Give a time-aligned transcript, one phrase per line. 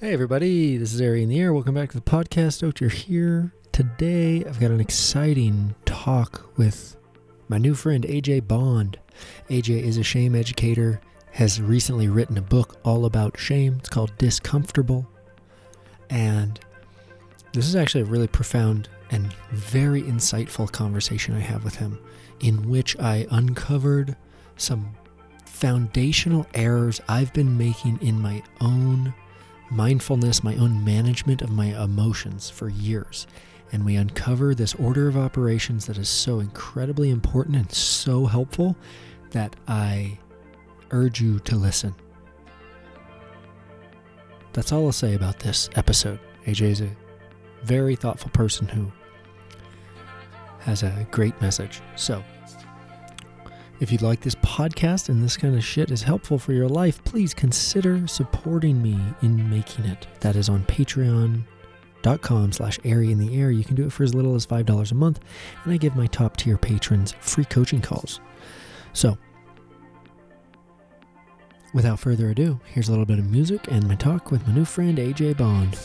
[0.00, 1.52] Hey, everybody, this is Ari in the Air.
[1.52, 2.80] Welcome back to the podcast.
[2.80, 3.52] You're here.
[3.72, 6.96] Today, I've got an exciting talk with
[7.48, 8.96] my new friend, AJ Bond.
[9.50, 11.00] AJ is a shame educator,
[11.32, 13.78] has recently written a book all about shame.
[13.80, 15.04] It's called Discomfortable.
[16.10, 16.60] And
[17.52, 21.98] this is actually a really profound and very insightful conversation I have with him,
[22.38, 24.16] in which I uncovered
[24.58, 24.94] some
[25.44, 29.12] foundational errors I've been making in my own
[29.70, 33.26] mindfulness, my own management of my emotions for years.
[33.72, 38.76] And we uncover this order of operations that is so incredibly important and so helpful
[39.30, 40.18] that I
[40.90, 41.94] urge you to listen.
[44.54, 46.18] That's all I'll say about this episode.
[46.46, 46.96] AJ is a
[47.62, 48.90] very thoughtful person who
[50.60, 51.80] has a great message.
[51.96, 52.24] So,
[53.80, 57.02] if you'd like this podcast and this kind of shit is helpful for your life,
[57.04, 60.06] please consider supporting me in making it.
[60.20, 63.50] That is on patreon.com slash airy in the air.
[63.50, 65.20] You can do it for as little as $5 a month,
[65.64, 68.20] and I give my top tier patrons free coaching calls.
[68.92, 69.16] So,
[71.72, 74.64] without further ado, here's a little bit of music and my talk with my new
[74.64, 75.78] friend AJ Bond.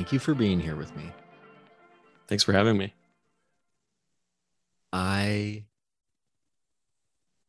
[0.00, 1.12] Thank you for being here with me.
[2.26, 2.94] Thanks for having me.
[4.94, 5.66] I,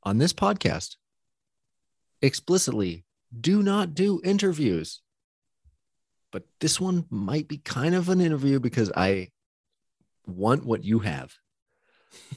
[0.04, 0.98] on this podcast,
[2.22, 3.06] explicitly
[3.40, 5.00] do not do interviews.
[6.30, 9.30] But this one might be kind of an interview because I
[10.26, 11.32] want what you have.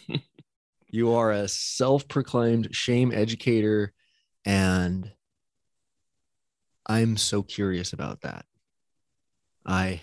[0.86, 3.92] you are a self proclaimed shame educator,
[4.44, 5.10] and
[6.86, 8.46] I'm so curious about that.
[9.64, 10.02] I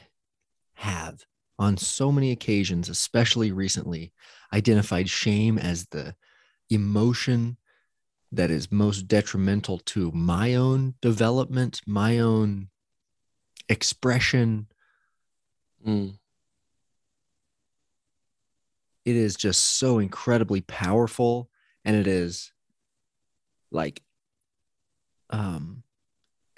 [0.75, 1.25] have
[1.59, 4.11] on so many occasions, especially recently,
[4.51, 6.15] identified shame as the
[6.69, 7.57] emotion
[8.31, 12.69] that is most detrimental to my own development, my own
[13.69, 14.67] expression.
[15.85, 16.17] Mm.
[19.05, 21.49] It is just so incredibly powerful.
[21.83, 22.51] And it is
[23.71, 24.01] like,
[25.29, 25.83] um,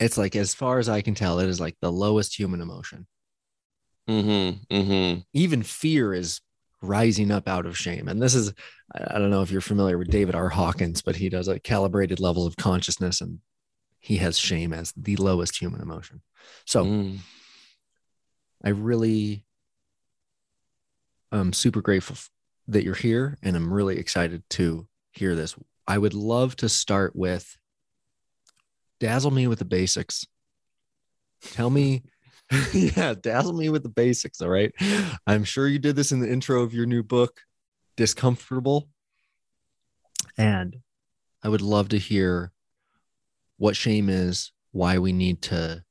[0.03, 3.07] it's like as far as I can tell, it is like the lowest human emotion.
[4.09, 4.75] Mm-hmm.
[4.75, 5.19] Mm-hmm.
[5.33, 6.41] Even fear is
[6.81, 8.09] rising up out of shame.
[8.09, 8.53] And this is,
[8.93, 10.49] I don't know if you're familiar with David R.
[10.49, 13.39] Hawkins, but he does a calibrated level of consciousness and
[13.99, 16.21] he has shame as the lowest human emotion.
[16.65, 17.19] So Mm.
[18.65, 19.43] I really—I'm
[21.53, 22.17] super grateful
[22.67, 25.55] that you're here and I'm really excited to hear this.
[25.87, 27.57] I would love to start with
[29.03, 30.25] dazzle me with the basics
[31.51, 32.03] Tell me,
[32.73, 34.41] yeah, dazzle me with the basics.
[34.41, 34.73] All right.
[35.27, 37.41] I'm sure you did this in the intro of your new book,
[37.95, 38.89] Discomfortable.
[40.37, 40.77] And
[41.43, 42.51] I would love to hear
[43.57, 45.83] what shame is, why we need to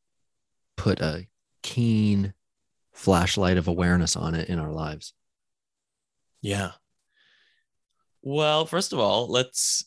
[0.76, 1.26] put a
[1.62, 2.35] keen
[2.93, 5.12] flashlight of awareness on it in our lives.
[6.41, 6.73] Yeah.
[8.23, 9.85] Well, first of all, let's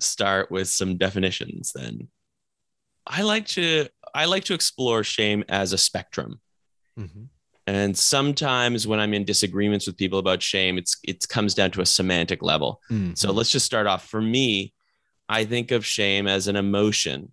[0.00, 2.08] start with some definitions then.
[3.06, 6.40] I like to I like to explore shame as a spectrum.
[6.98, 7.24] Mm-hmm.
[7.66, 11.80] And sometimes when I'm in disagreements with people about shame, it's it comes down to
[11.80, 12.80] a semantic level.
[12.90, 13.14] Mm-hmm.
[13.14, 14.08] So let's just start off.
[14.08, 14.74] For me,
[15.28, 17.32] I think of shame as an emotion,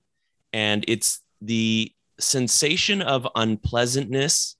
[0.54, 4.56] and it's the sensation of unpleasantness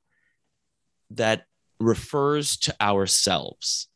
[1.12, 1.46] that
[1.80, 3.88] refers to ourselves.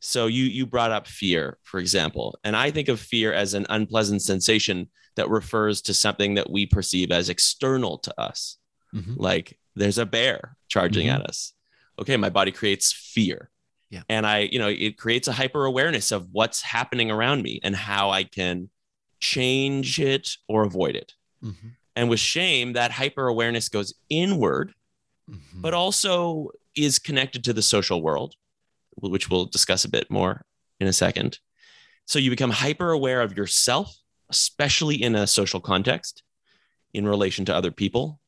[0.00, 3.66] So you you brought up fear, for example, and I think of fear as an
[3.70, 8.58] unpleasant sensation that refers to something that we perceive as external to us.
[8.94, 9.16] Mhm.
[9.16, 11.14] Like there's a bear charging Mhm.
[11.14, 11.52] at us.
[11.98, 13.50] Okay, my body creates fear.
[13.90, 14.02] Yeah.
[14.08, 17.74] And I, you know, it creates a hyper awareness of what's happening around me and
[17.74, 18.70] how I can
[19.20, 21.14] change it or avoid it.
[21.42, 21.76] Mhm.
[21.94, 24.74] And with shame, that hyper awareness goes inward,
[25.30, 25.62] Mhm.
[25.62, 28.34] but also is connected to the social world,
[28.96, 30.44] which we'll discuss a bit more
[30.78, 31.38] in a second.
[32.04, 33.96] So you become hyper aware of yourself,
[34.30, 36.22] especially in a social context,
[36.92, 38.20] in relation to other people.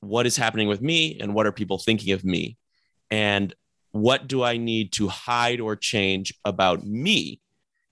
[0.00, 2.56] What is happening with me, and what are people thinking of me?
[3.10, 3.54] And
[3.92, 7.40] what do I need to hide or change about me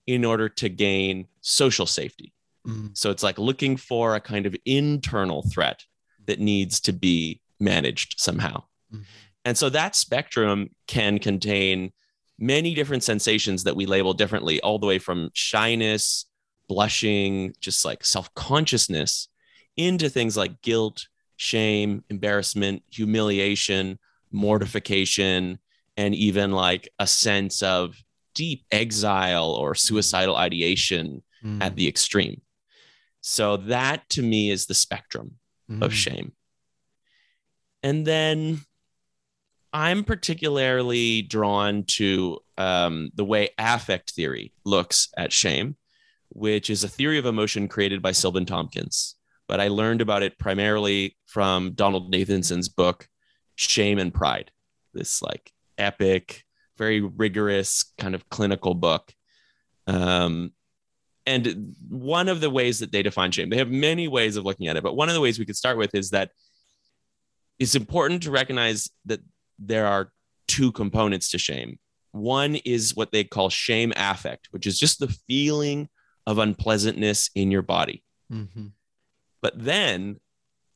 [0.06, 2.32] in order to gain social safety?
[2.66, 2.96] Mhm.
[2.96, 5.84] So it's like looking for a kind of internal threat
[6.26, 8.64] that needs to be managed somehow.
[8.92, 9.04] Mhm.
[9.44, 11.92] And so that spectrum can contain
[12.38, 16.26] many different sensations that we label differently, all the way from shyness,
[16.72, 19.28] blushing, just like self consciousness,
[19.76, 23.98] into things like guilt, shame, embarrassment, humiliation,
[24.30, 25.58] mortification,
[25.96, 28.02] and even like a sense of
[28.34, 31.60] deep exile or suicidal ideation Mm.
[31.62, 32.40] at the extreme.
[33.20, 35.38] So that to me is the spectrum
[35.80, 35.94] of Mm.
[35.94, 36.32] shame.
[37.82, 38.60] And then
[39.72, 45.76] I'm particularly drawn to um, the way affect theory looks at shame,
[46.34, 49.16] which is a theory of emotion created by Silvan Tomkins.
[49.48, 53.08] But I learned about it primarily from Donald Nathanson's book,
[53.54, 54.50] Shame and Pride,
[54.94, 56.44] this like epic,
[56.78, 59.12] very rigorous kind of clinical book.
[59.86, 60.52] Um,
[61.26, 64.68] and one of the ways that they define shame, they have many ways of looking
[64.68, 66.30] at it, but one of the ways we could start with is that
[67.58, 69.20] it's important to recognize that
[69.58, 70.10] there are
[70.48, 71.78] two components to shame.
[72.10, 75.88] One is what they call shame affect, which is just the feeling
[76.26, 78.02] of unpleasantness in your body.
[78.30, 78.72] Mhm.
[79.40, 80.20] But then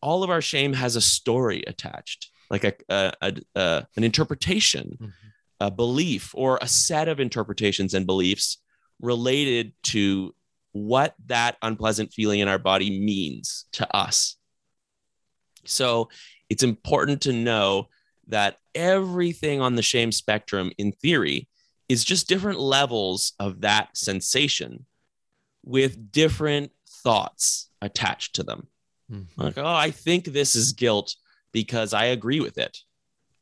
[0.02, 4.98] all of our shame has a story attached, like a, a, a, a- an interpretation,
[5.00, 5.12] Mhm.
[5.60, 8.58] a belief, or a set of interpretations and beliefs
[9.00, 10.34] related to
[10.72, 14.37] what that unpleasant feeling in our body means to us.
[15.64, 16.08] So
[16.48, 17.88] it's important to know
[18.28, 21.48] that everything on the shame spectrum, in theory,
[21.88, 24.84] is just different levels of that sensation
[25.67, 26.71] with different
[27.03, 28.69] thoughts attached to them.
[29.13, 29.27] Mhm.
[29.37, 31.15] Like, oh, I think this is guilt
[31.53, 32.79] because I agree with it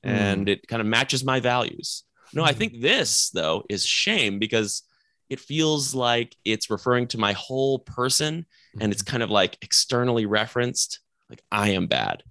[0.03, 2.03] and it kind of matches my values.
[2.33, 2.59] No, I Hmm.
[2.59, 4.83] think this, though, is shame because
[5.31, 8.45] it feels like it's referring to my whole person
[8.81, 11.01] and it's kind of like externally referenced,
[11.31, 12.23] like I am bad.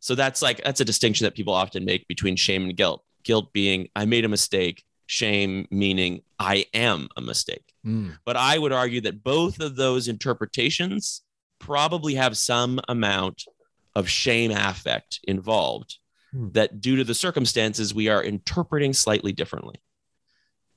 [0.00, 3.04] So that's like, that's a distinction that people often make between shame and guilt.
[3.24, 7.74] Guilt being, I made a mistake, shame meaning, I am a mistake.
[7.86, 8.18] Mm.
[8.24, 11.22] But I would argue that both of those interpretations
[11.58, 13.44] probably have some amount
[13.94, 15.98] of shame affect involved
[16.32, 16.48] Hmm.
[16.52, 19.82] that due to the circumstances we are interpreting slightly differently.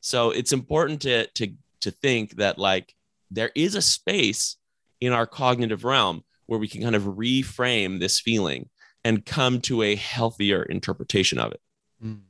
[0.01, 2.93] So it's important to to to think that like
[3.31, 4.57] there is a space
[4.99, 8.69] in our cognitive realm where we can kind of reframe this feeling
[9.05, 11.61] and come to a healthier interpretation of it.
[12.03, 12.23] Mm.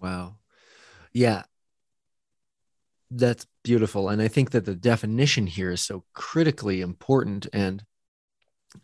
[0.00, 0.36] Wow.
[1.12, 1.44] Yeah.
[3.10, 4.08] That's beautiful.
[4.08, 7.46] And I think that the definition here is so critically important.
[7.52, 7.84] And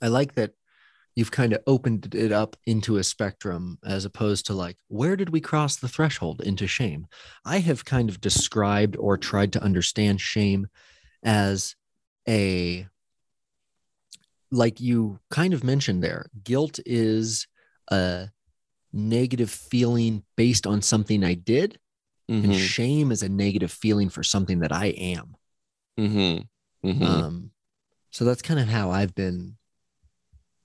[0.03, 0.53] I like that
[1.15, 5.31] you've kind of opened it up into a spectrum as opposed to like, where did
[5.31, 7.07] we cross the threshold into shame?
[7.45, 10.69] I have kind of described or tried to understand shame
[11.25, 11.75] as
[12.29, 12.87] a,
[14.53, 17.49] like you kind of mentioned there, guilt is
[17.91, 18.29] a
[18.93, 21.79] negative feeling based on something I did,
[22.29, 25.37] and Mhm, shame is a negative feeling for something that I am.
[25.99, 26.47] mhm,
[26.85, 27.03] mhm.
[27.03, 27.51] Um,
[28.11, 29.57] so that's kind of how I've been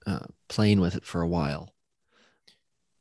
[0.05, 1.73] uh, playing with it for a while.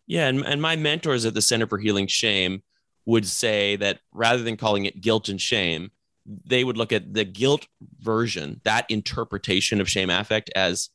[0.07, 2.62] Yeah, and, and my mentors at the Center for Healing Shame
[3.07, 5.90] would say that rather than calling it guilt and shame,
[6.25, 7.66] they would look at the guilt
[7.99, 10.90] version, that interpretation of shame affect as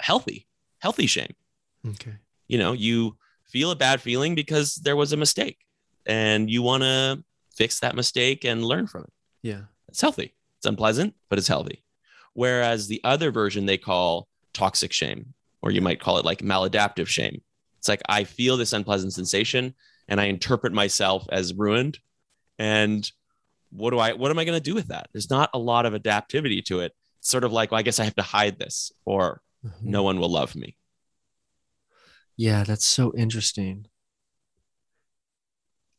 [0.00, 0.46] healthy,
[0.78, 1.34] healthy shame.
[1.86, 2.14] Okay.
[2.48, 5.58] You know, you feel a bad feeling because there was a mistake
[6.06, 7.22] and you want to
[7.56, 9.12] fix that mistake and learn from it.
[9.42, 9.62] Yeah.
[9.88, 10.34] It's healthy.
[10.58, 11.84] It's unpleasant, but it's healthy.
[12.34, 17.06] Whereas the other version they call toxic shame, or you might call it like maladaptive
[17.08, 17.42] shame.
[17.78, 19.74] It's like I feel this unpleasant sensation
[20.08, 21.98] and I interpret myself as ruined.
[22.58, 23.10] And
[23.70, 25.08] what do I what am I going to do with that?
[25.12, 26.92] There's not a lot of adaptivity to it.
[27.18, 29.82] It's sort of like, well, I guess I have to hide this or Mhm.
[29.82, 30.76] no one will love me.
[32.36, 33.86] Yeah, that's so interesting.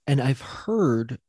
[0.06, 1.20] And I've heard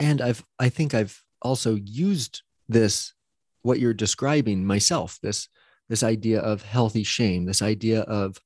[0.00, 3.14] and I've I think I've also used this
[3.62, 5.48] what you're describing myself, this
[5.88, 8.40] this idea of healthy shame, this idea of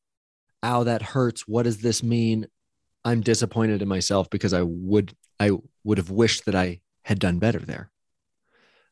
[0.63, 2.47] ow that hurts, what does this mean?
[3.05, 5.51] I'm disappointed in myself because I would I
[5.85, 7.91] would have wished that I had done better there.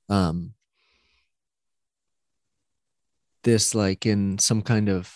[0.08, 0.54] Um
[3.42, 5.14] this like in some kind of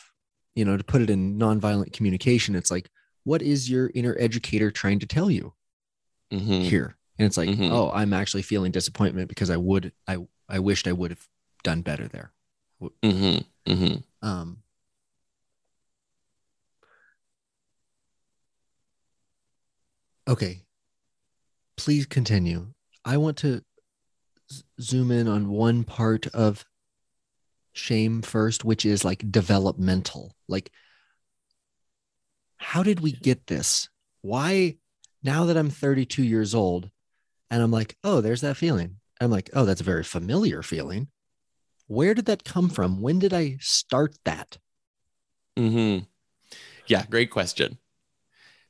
[0.54, 2.88] you know to put it in nonviolent communication it's like
[3.24, 5.52] what is your inner educator trying to tell you
[6.32, 6.62] Mhm.
[6.62, 7.70] here and it's like Mhm.
[7.70, 11.28] oh i'm actually feeling disappointment because i would i i wished i would have
[11.62, 12.32] done better there
[13.02, 13.44] Mhm.
[13.66, 14.04] Mhm.
[14.22, 14.62] um
[20.26, 20.62] okay
[21.76, 22.68] please continue
[23.04, 23.62] i want to
[24.50, 26.64] z- zoom in on one part of
[27.72, 30.70] shame first which is like developmental like
[32.56, 33.88] how did we get this?
[34.22, 34.76] Why
[35.22, 36.90] now that i'm 32 years old
[37.50, 38.96] and i'm like oh there's that feeling.
[39.20, 41.08] I'm like oh that's a very familiar feeling.
[41.86, 43.00] Where did that come from?
[43.00, 44.58] When did i start that?
[45.56, 45.98] Hmm
[46.86, 47.78] Yeah, great question.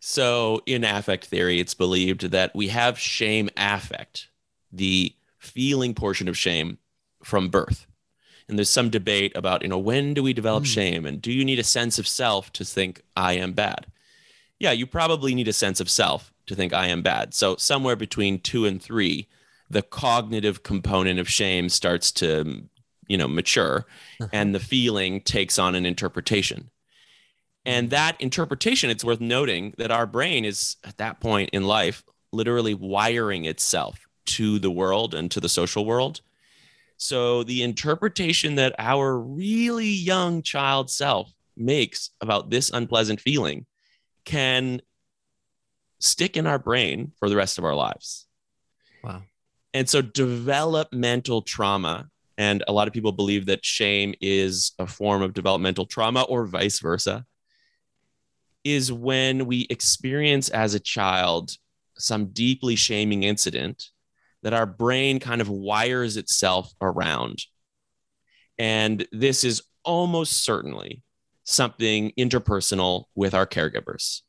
[0.07, 4.29] So, in affect theory, it's believed that we have shame affect,
[4.71, 6.77] the feeling portion of shame
[7.23, 7.87] from birth.
[8.49, 10.69] And there's some debate about, you know, when do we develop Hmm.
[10.69, 13.87] shame and do you need a sense of self to think I am bad?
[14.61, 17.35] Yeah, you probably need a sense of self to think I am bad.
[17.35, 19.29] So, somewhere between two and three,
[19.71, 22.69] the cognitive component of shame starts to,
[23.09, 23.87] you know, mature
[24.33, 26.71] and the feeling takes on an interpretation.
[27.67, 32.05] And that interpretation, it's worth noting that our brain is at that point in life
[32.31, 36.21] literally wiring itself to the world and to the social world.
[36.97, 43.67] So the interpretation that our really young child self makes about this unpleasant feeling
[44.25, 44.81] can
[46.01, 48.27] stick in our brain for the rest of our lives.
[49.03, 49.23] wow
[49.73, 52.09] And so developmental trauma,
[52.39, 56.47] and a lot of people believe that shame is a form of developmental trauma or
[56.47, 57.25] vice versa,
[58.65, 61.53] is when we experience as a child
[61.99, 63.91] some deeply shaming incident
[64.45, 67.39] that our brain kind of wires itself around.
[68.59, 71.03] And this is almost certainly
[71.45, 74.21] something interpersonal with our caregivers.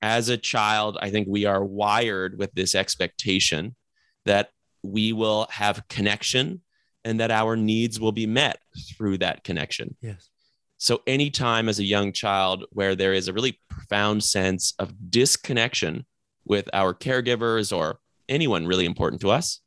[0.00, 3.76] As a child, I think we are wired with this expectation
[4.24, 4.48] that
[4.82, 6.62] we will have connection
[7.04, 8.58] and that our needs will be met
[8.96, 9.96] through that connection.
[10.00, 10.30] yes
[10.78, 16.06] So, anytime as a young child where there is a really profound sense of disconnection
[16.44, 19.60] with our caregivers or anyone really important to us,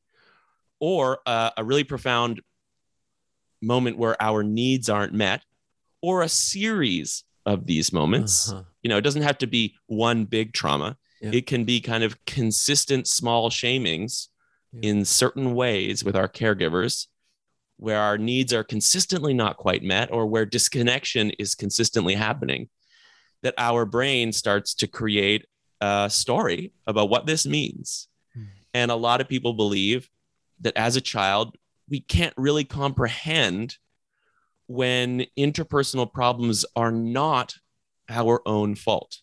[0.80, 2.42] or uh, a really profound
[3.62, 5.44] moment where our needs aren't met,
[6.02, 8.64] or a series of these moments, Uh-huh.
[8.84, 10.98] you know, it doesn't have to be one big trauma.
[11.22, 11.32] Yeah.
[11.34, 14.28] It can be kind of consistent small shamings
[14.74, 14.90] Yeah.
[14.92, 17.08] in certain ways with our caregivers
[17.78, 22.70] where our needs are consistently not quite met or where disconnection is consistently happening
[23.44, 25.46] that our brain starts to create
[25.82, 28.08] a story about what this means.
[28.74, 30.10] And a lot of people believe
[30.62, 31.58] that as a child,
[31.90, 33.78] we can't really comprehend
[34.68, 37.56] when interpersonal problems are not
[38.10, 39.22] our own fault.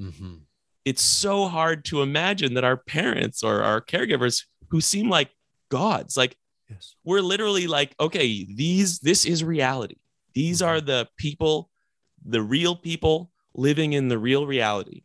[0.00, 0.42] Mhm.
[0.84, 5.30] it's so hard to imagine that our parents or our caregivers who seem like
[5.68, 6.36] gods like
[6.68, 6.96] yes.
[7.04, 9.96] we're literally like okay these this is reality.
[10.34, 11.70] These are the people
[12.24, 15.02] the real people living in the real reality.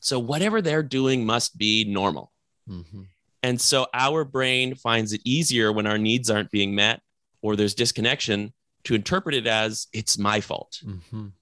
[0.00, 2.31] So whatever they're doing must be normal
[2.68, 3.06] Mhm.
[3.42, 7.02] and so our brain finds it easier when our needs aren't being met
[7.40, 8.52] or there's disconnection
[8.84, 11.32] to interpret it as it's my fault Mhm.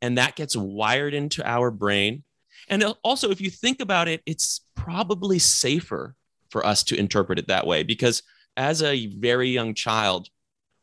[0.00, 2.24] and that gets wired into our brain.
[2.68, 6.14] And also, if you think about it, it's probably safer
[6.50, 8.22] for us to interpret it that way because
[8.56, 10.28] as a very young child,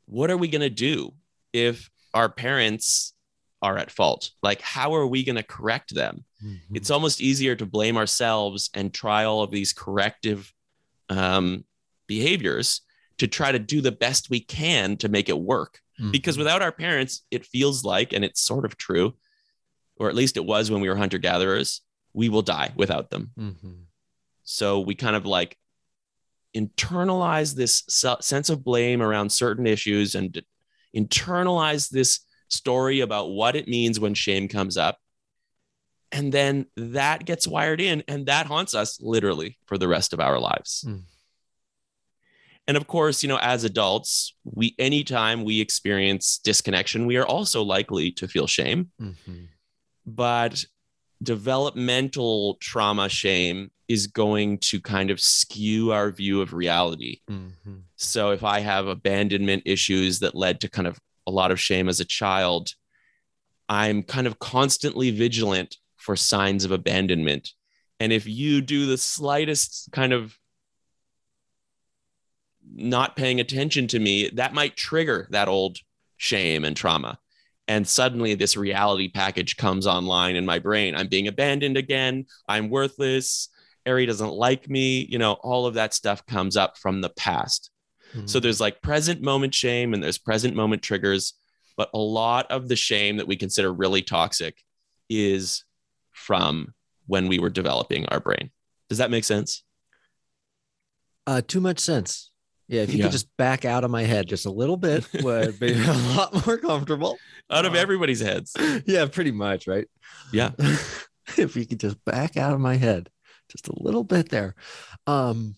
[0.05, 1.13] what are we going to do
[1.53, 3.13] if our parents
[3.65, 4.31] are at fault?
[4.43, 6.23] Like, how are we going to correct them?
[6.43, 6.59] Mhm.
[6.75, 10.53] It's almost easier to blame ourselves and try all of these corrective
[11.09, 11.65] um,
[12.07, 12.81] behaviors
[13.17, 15.81] to try to do the best we can to make it work.
[16.11, 16.39] Because Mhm.
[16.39, 19.15] without our parents, it feels like, and it's sort of true,
[19.97, 21.81] or at least it was when we were hunter gatherers,
[22.13, 23.31] we will die without them.
[23.37, 23.85] Mhm.
[24.43, 25.57] So we kind of like
[26.55, 27.83] internalize this
[28.21, 30.41] sense of blame around certain issues and
[30.95, 34.97] internalize this story about what it means when shame comes up.
[36.11, 40.19] And then that gets wired in and that haunts us literally for the rest of
[40.19, 40.85] our lives.
[40.87, 41.01] Mm.
[42.67, 47.61] And of course, you know, as adults, we anytime we experience disconnection, we are also
[47.63, 49.49] likely to feel shame Mhm.
[50.05, 50.65] but
[51.21, 57.21] developmental trauma shame is going to kind of skew our view of reality.
[57.29, 57.83] Mhm.
[57.95, 61.89] So if I have abandonment issues that led to kind of a lot of shame
[61.89, 62.69] as a child,
[63.67, 67.49] I'm kind of constantly vigilant for signs of abandonment.
[67.99, 70.37] And if you do the slightest kind of
[72.73, 75.77] not paying attention to me, that might trigger that old
[76.17, 77.17] shame and trauma.
[77.67, 80.95] And suddenly this reality package comes online in my brain.
[80.95, 82.25] I'm being abandoned again.
[82.47, 83.49] I'm worthless.
[83.87, 85.07] Ari doesn't like me.
[85.09, 87.71] You know, all of that stuff comes up from the past.
[88.25, 88.41] So Mhm.
[88.43, 91.33] there's like present moment shame and there's present moment triggers.
[91.77, 94.63] But a lot of the shame that we consider really toxic
[95.09, 95.65] is
[96.13, 96.73] from
[97.07, 98.51] when we were developing our brain.
[98.89, 99.63] Does that make sense?
[101.27, 102.31] Uh, too much sense.
[102.67, 103.03] Yeah, if you Yeah.
[103.05, 106.45] could just back out of my head just a little bit, would be a lot
[106.45, 107.17] more comfortable.
[107.51, 108.53] Out of Uh, everybody's heads.
[108.87, 109.87] yeah, pretty much, right?
[110.31, 110.51] Yeah.
[111.37, 113.09] if you could just back out of my head
[113.49, 114.55] just a little bit there.
[115.05, 115.55] Um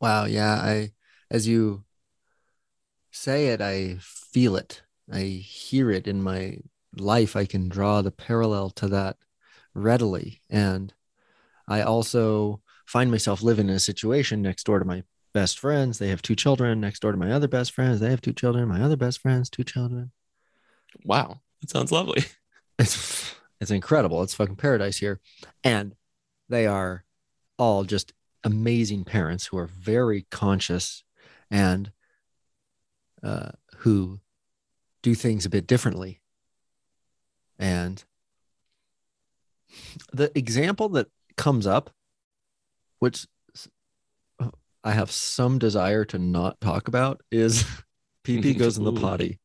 [0.00, 0.92] wow, yeah, I
[1.30, 1.84] as you
[3.10, 4.82] say it, I feel it.
[5.12, 6.58] I hear it in my
[6.96, 7.36] life.
[7.36, 9.16] I can draw the parallel to that
[9.74, 10.42] readily.
[10.48, 10.92] And
[11.68, 15.98] I also find myself living in a situation next door to my best friends.
[15.98, 18.00] They have two children next door to my other best friends.
[18.00, 18.68] They have two children.
[18.68, 20.12] My other best friends, two children
[21.04, 21.40] Wow.
[21.60, 22.24] That sounds lovely.
[22.78, 24.22] it's it's incredible.
[24.22, 25.20] It's fucking paradise here.
[25.62, 25.94] And
[26.48, 27.04] they are
[27.58, 28.12] all just
[28.44, 31.02] amazing parents who are very conscious
[31.50, 31.92] and
[33.22, 34.20] uh, who
[35.02, 36.20] do things a bit differently.
[37.58, 38.02] And
[40.12, 41.90] the example that comes up,
[42.98, 43.26] which
[44.82, 47.64] I have some desire to not talk about, is
[48.24, 49.38] PP goes in the potty.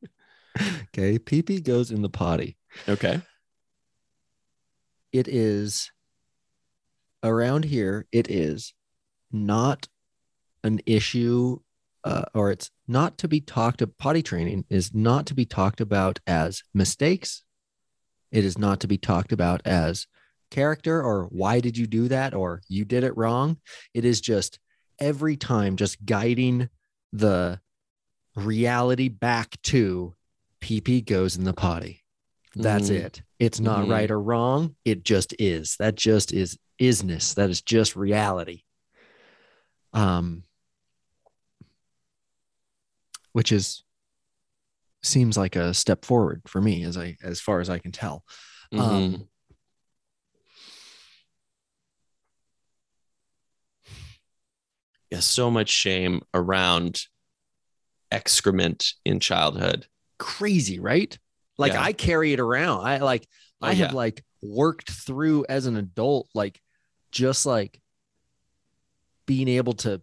[0.58, 2.56] Okay, PP goes in the potty
[2.88, 3.22] Okay.
[5.12, 5.92] it is
[7.24, 8.74] around here it is
[9.32, 9.88] not
[10.64, 11.60] an issue
[12.04, 15.82] uh, or it's not to be talked about potty training is not to be talked
[15.82, 17.44] about as mistakes
[18.32, 20.08] it is not to be talked about as
[20.52, 23.58] character or why did you do that or you did it wrong
[23.94, 24.60] it is just
[25.00, 26.70] every time just guiding
[27.12, 27.60] the
[28.36, 30.14] reality back to
[30.62, 32.02] pp goes in the potty
[32.58, 32.96] that's Mm.
[32.96, 33.22] it.
[33.38, 33.90] It's not Mhm.
[33.90, 34.78] right or wrong.
[34.86, 35.76] It just is.
[35.78, 37.36] That just is isness.
[37.36, 38.64] That is just reality.
[39.96, 40.44] Um,
[43.32, 43.84] which is
[45.04, 48.24] seems like a step forward for me as I as far as I can tell.
[48.74, 48.80] Mhm.
[48.80, 49.28] Um,
[55.12, 57.02] yeah, so much shame around
[58.12, 59.88] excrement in childhood.
[60.18, 61.18] crazy, right?
[61.58, 61.84] Like Yeah.
[61.84, 62.86] I carry it around.
[62.86, 63.28] I like
[63.62, 63.96] Oh, I have yeah.
[63.96, 66.62] like worked through as an adult, like
[67.12, 67.82] just like
[69.26, 70.02] being able to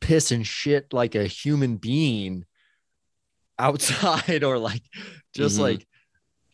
[0.00, 2.44] piss and shit like a human being
[3.58, 4.82] outside or like
[5.34, 5.62] just Mhm.
[5.62, 5.86] like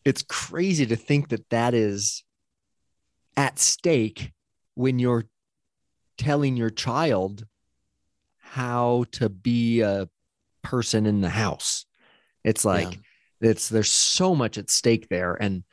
[0.04, 2.24] it's crazy to think that that is
[3.36, 4.32] at stake
[4.74, 5.24] when you're
[6.18, 7.46] telling your child
[8.38, 10.08] how to be a
[10.62, 11.86] person in the house
[12.44, 12.92] it's like
[13.40, 13.50] Yeah.
[13.50, 15.64] it's there's so much at stake there and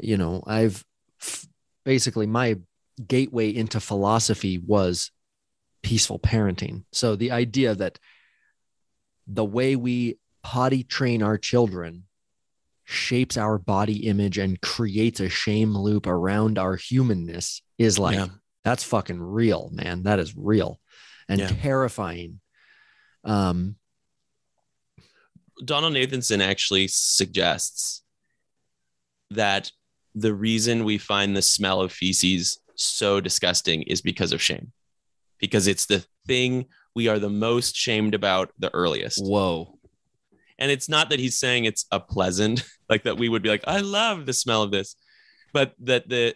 [0.00, 0.84] you know i've
[1.20, 1.46] f-
[1.84, 2.56] basically my
[3.08, 5.10] gateway into philosophy was
[5.84, 7.98] peaceful parenting so the idea that
[9.26, 12.04] the way we potty train our children
[12.84, 18.28] shapes our body image and creates a shame loop around our humanness is like Yeah.
[18.64, 20.80] that's fucking real man that is real
[21.28, 21.48] and Yeah.
[21.48, 22.40] terrifying
[23.24, 23.76] um
[25.64, 28.02] Donald Nathanson actually suggests
[29.30, 29.70] that
[30.14, 34.72] the reason we find the smell of feces so disgusting is because of shame,
[35.38, 39.24] because it's the thing we are the most shamed about the earliest.
[39.24, 39.78] Whoa.
[40.58, 43.64] And it's not that he's saying it's a pleasant, like that we would be like,
[43.66, 44.96] I love the smell of this,
[45.52, 46.34] but that the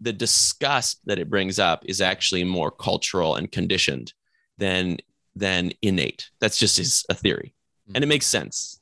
[0.00, 4.12] the disgust that it brings up is actually more cultural and conditioned
[4.58, 4.98] than
[5.34, 6.30] than innate.
[6.40, 7.54] That's just his a theory.
[7.94, 8.80] And it makes sense.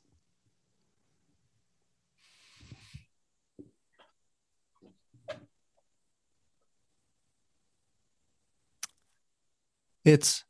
[10.05, 10.43] It's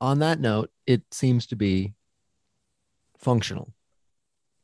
[0.00, 1.94] on that note, it seems to be
[3.16, 3.72] functional,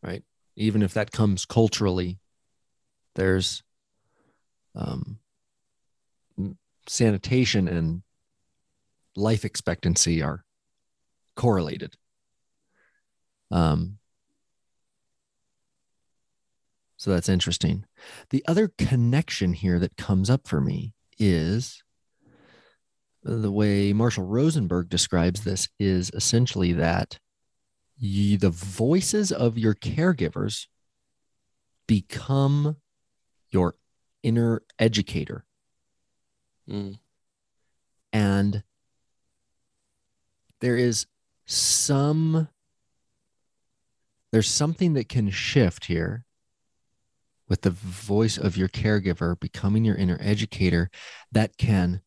[0.02, 0.22] right?
[0.56, 2.18] Even if that comes culturally,
[3.14, 3.62] there's
[4.74, 5.18] um,
[6.86, 8.02] sanitation and
[9.16, 10.44] life expectancy are
[11.36, 11.96] correlated.
[13.50, 13.98] Um,
[16.96, 17.86] so that's interesting.
[18.28, 21.82] The other connection here that comes up for me is
[23.22, 27.18] the way Marshall Rosenberg describes this is essentially that
[27.96, 30.66] you, the voices of your caregivers
[31.86, 32.76] become
[33.50, 33.74] your
[34.22, 35.44] inner educator.
[36.68, 36.98] Mm.
[38.12, 38.62] And
[40.60, 41.06] there is
[41.46, 42.48] some,
[44.32, 46.24] there's something that can shift here
[47.48, 50.88] with the voice of your caregiver becoming your inner educator
[51.32, 52.00] that can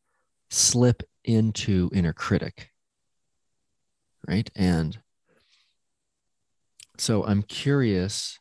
[0.54, 2.70] slip into inner critic.
[4.28, 4.50] Right.
[4.56, 5.00] And
[6.98, 8.40] so I'm curious.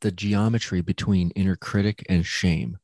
[0.00, 2.78] The geometry between inner critic and shame.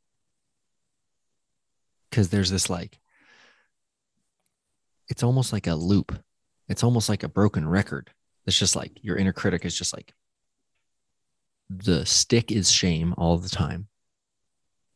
[2.11, 2.99] Because there's this like,
[5.09, 6.19] it's almost like a loop.
[6.69, 8.11] It's almost like a broken record.
[8.45, 10.13] It's just like your inner critic is just like
[11.69, 13.89] the stick is shame all the time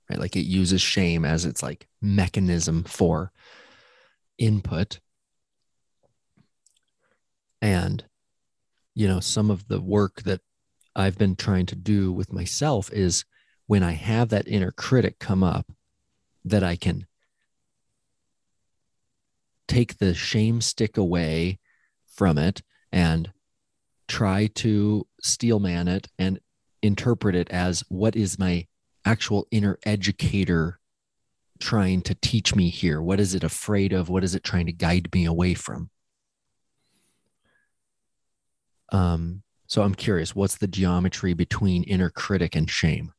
[0.08, 0.18] right?
[0.18, 3.30] Like it uses shame as its like mechanism for
[4.38, 4.98] input.
[7.62, 8.02] And
[8.94, 10.40] you know some of the work that
[10.96, 13.24] i've been trying to do with myself is
[13.66, 15.72] when i have that inner critic come up
[16.44, 17.06] that i can
[19.68, 21.58] take the shame stick away
[22.06, 23.32] from it and
[24.08, 26.40] try to steelman it and
[26.82, 28.66] interpret it as what is my
[29.04, 30.78] actual inner educator
[31.58, 33.00] trying to teach me here?
[33.00, 34.08] What is it afraid of?
[34.08, 35.90] What is it trying to guide me away from?
[38.92, 43.12] Um, so I'm curious, what's the geometry between inner critic and shame?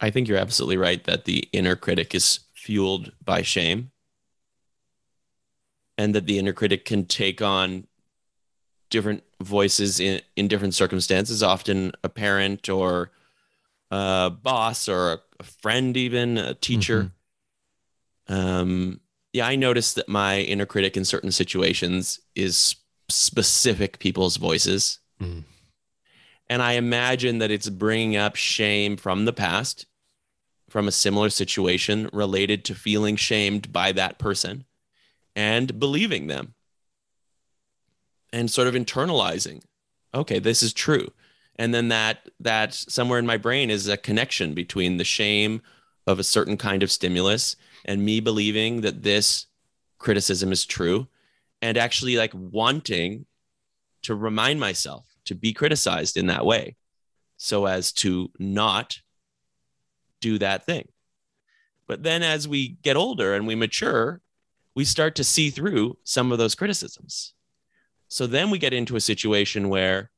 [0.00, 3.92] I think you're absolutely right that the inner critic is fueled by shame
[5.98, 7.86] and that the inner critic can take on
[8.90, 13.10] different voices in, in different circumstances, often a parent or
[13.90, 17.12] a boss or a, a friend, even a teacher.
[18.28, 18.34] Mm-hmm.
[18.34, 19.00] Um,
[19.32, 22.76] yeah, I noticed that my inner critic in certain situations is
[23.08, 24.98] specific people's voices.
[25.20, 25.44] Mm.
[26.48, 29.86] And I imagine that it's bringing up shame from the past,
[30.68, 34.64] from a similar situation related to feeling shamed by that person
[35.36, 36.54] and believing them
[38.32, 39.62] and sort of internalizing
[40.14, 41.12] okay this is true.
[41.56, 45.60] And then that that somewhere in my brain is a connection between the shame
[46.06, 49.46] of a certain kind of stimulus and me believing that this
[49.98, 51.06] criticism is true
[51.60, 53.26] and actually like wanting
[54.02, 56.76] to remind myself to be criticized in that way
[57.36, 59.00] so as to not
[60.20, 60.88] do that thing.
[61.86, 64.22] But then as we get older and we mature
[64.74, 67.34] we start to see through some of those criticisms
[68.10, 70.10] so then we get into a situation where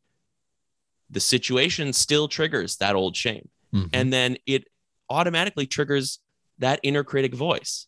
[1.10, 3.50] the situation still triggers that old shame.
[3.74, 3.88] Mm-hmm.
[3.92, 4.64] And then it
[5.10, 6.18] automatically triggers
[6.58, 7.86] that inner critic voice.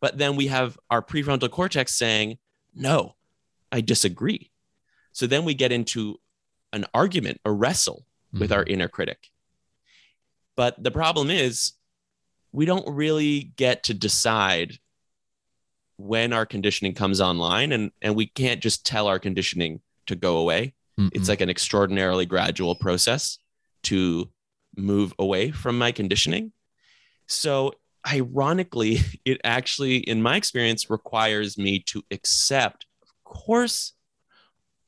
[0.00, 2.38] But then we have our prefrontal cortex saying,
[2.74, 3.16] no,
[3.70, 4.50] I disagree.
[5.12, 6.18] So then we get into
[6.72, 8.40] an argument, a wrestle mm-hmm.
[8.40, 9.30] with our inner critic.
[10.56, 11.74] But the problem is,
[12.50, 14.78] we don't really get to decide
[15.96, 20.38] when our conditioning comes online and and we can't just tell our conditioning to go
[20.38, 20.74] away.
[20.98, 23.38] Mm it's like an extraordinarily gradual process
[23.82, 24.30] to
[24.76, 26.52] move away from my conditioning.
[27.26, 27.72] So
[28.06, 33.92] ironically it actually in my experience requires me to accept of course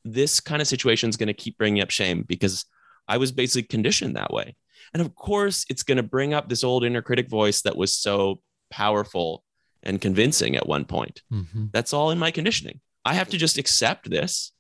[0.05, 2.65] this kind of situation is going to keep bringing up shame because
[3.09, 4.55] i was basically conditioned that way.
[4.95, 7.93] And of course it's going to bring up this old inner critic voice that was
[7.93, 8.41] so
[8.71, 9.43] powerful
[9.87, 11.23] and convincing at one point.
[11.33, 11.67] Mm-hmm.
[11.73, 12.81] That's all in my conditioning.
[13.05, 14.53] I have to just accept this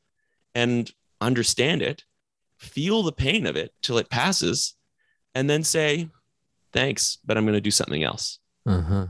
[0.54, 2.04] and understand it,
[2.56, 4.74] feel the pain of it till it passes,
[5.34, 6.08] and then say,
[6.72, 8.38] thanks, but I'm going to do something else.
[8.64, 9.08] Uh-huh.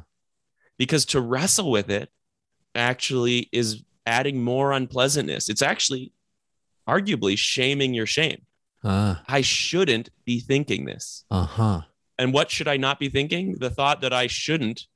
[0.79, 2.11] Because to wrestle with it
[2.75, 5.49] actually is adding more unpleasantness.
[5.49, 6.13] It's actually
[6.89, 8.43] arguably shaming your shame.
[8.83, 9.23] Ah.
[9.29, 11.25] I shouldn't be thinking this.
[11.31, 11.83] Uh-huh.
[12.19, 13.57] And what should I not be thinking?
[13.59, 14.87] The thought that I shouldn't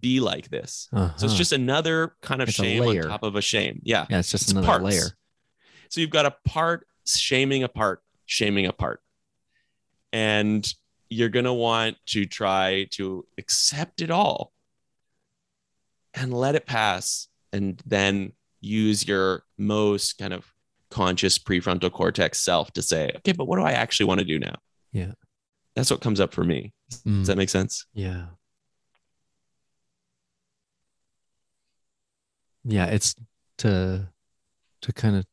[0.00, 0.88] be like this.
[0.92, 1.16] Uh-huh.
[1.16, 3.80] So it's just another kind of It's shame on top of a shame.
[3.84, 4.06] Yeah.
[4.08, 4.84] Yeah, it's just It's another parts.
[4.84, 5.06] layer.
[5.88, 9.00] So you've got a part shaming a part, shaming a part.
[10.12, 10.66] And
[11.08, 14.52] you're going to want to try to accept it all
[16.14, 17.28] and let it pass.
[17.52, 20.46] And then use your most kind of
[20.90, 24.38] conscious prefrontal cortex self to say, okay, but what do I actually want to do
[24.38, 24.56] now?
[24.92, 25.12] Yeah.
[25.76, 26.72] That's what comes up for me.
[27.06, 27.20] Mm.
[27.20, 27.86] Does that make sense?
[27.94, 28.26] Yeah.
[32.64, 33.14] Yeah, it's
[33.58, 34.08] to
[34.82, 35.26] to kind of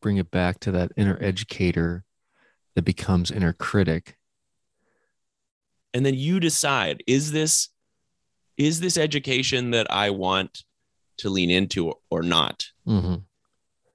[0.00, 2.04] bring it back to that inner educator
[2.74, 4.16] that becomes inner critic.
[5.94, 7.68] and then you decide is this
[8.56, 10.64] is this education that i want
[11.18, 13.16] to lean into or not Mm-hmm.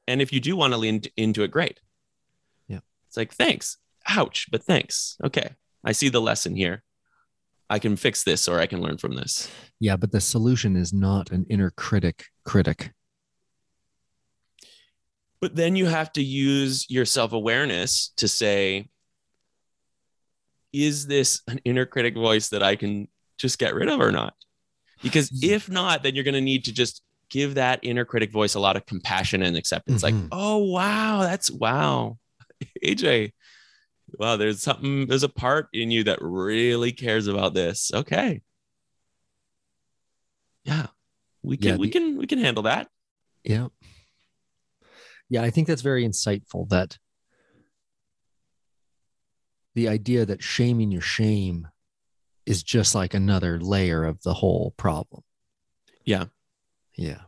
[0.08, 1.80] and if you do want to lean into it great
[2.68, 2.80] Yeah.
[3.08, 6.84] it's like thanks ouch but thanks okay i see the lesson here
[7.70, 9.50] i can fix this or i can learn from this.
[9.80, 12.92] Yeah, but the solution is not an inner critic critic.
[15.42, 18.90] but then you have to use your self-awareness to say
[20.74, 24.34] is this an inner critic voice that i can just get rid of or not?
[25.02, 28.56] Because if not then you're going to need to just give that inner critic voice
[28.56, 30.04] a lot of compassion and acceptance.
[30.04, 30.28] Like Mhm.
[30.32, 32.18] oh wow that's wow.
[32.86, 33.32] Aj
[34.18, 38.42] wow there's something there's a part in you that really cares about this okay
[40.64, 40.88] yeah
[41.44, 42.88] we can Yeah, we can we can handle that
[43.44, 43.68] Yeah.
[45.30, 46.98] Yeah, I think that's very insightful that
[49.76, 51.68] the idea that shaming your shame
[52.46, 55.24] is just like another layer of the whole problem.
[56.04, 56.26] Yeah.
[56.96, 57.22] Yeah.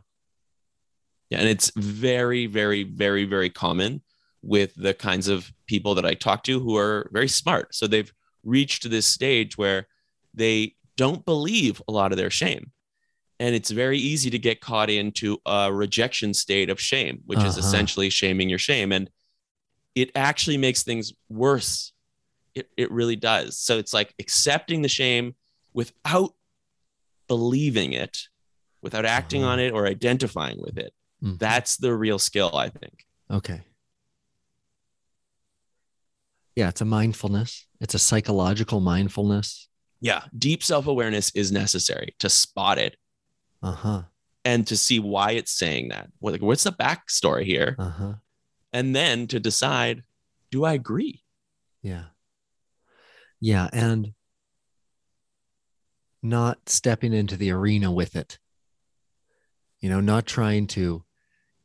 [1.30, 4.02] Yeah, and it's very, very, very, very common
[4.42, 7.74] with the kinds of people that I talk to who are very smart.
[7.74, 8.12] So they've
[8.44, 9.86] reached this stage where
[10.34, 12.72] they don't believe a lot of their shame.
[13.38, 17.56] And it's very easy to get caught into a rejection state of shame, which is
[17.56, 17.66] Uh-huh.
[17.66, 18.92] essentially shaming your shame.
[18.92, 19.10] And
[19.94, 21.92] it actually makes things worse.
[22.54, 23.58] It, it really does.
[23.58, 25.34] So it's like accepting the shame
[25.72, 26.34] without
[27.28, 28.18] believing it,
[28.82, 29.52] without acting Uh-huh.
[29.52, 31.38] on it or identifying with it Mhm.
[31.38, 33.60] that's the real skill i think okay.
[36.56, 37.66] Yeah, it's a mindfulness.
[37.80, 39.68] It's a psychological mindfulness.
[40.00, 42.96] yeah deep self-awareness is necessary to spot it
[43.62, 44.02] Uh-huh.
[44.44, 48.14] and to see why it's saying that what, like, what's the backstory here Uh-huh.
[48.72, 50.02] and then to decide
[50.50, 51.22] do i agree
[51.82, 52.04] Yeah.
[53.40, 53.68] Yeah.
[53.72, 54.14] And
[56.22, 58.38] not stepping into the arena with it.
[59.80, 61.02] You know, not trying to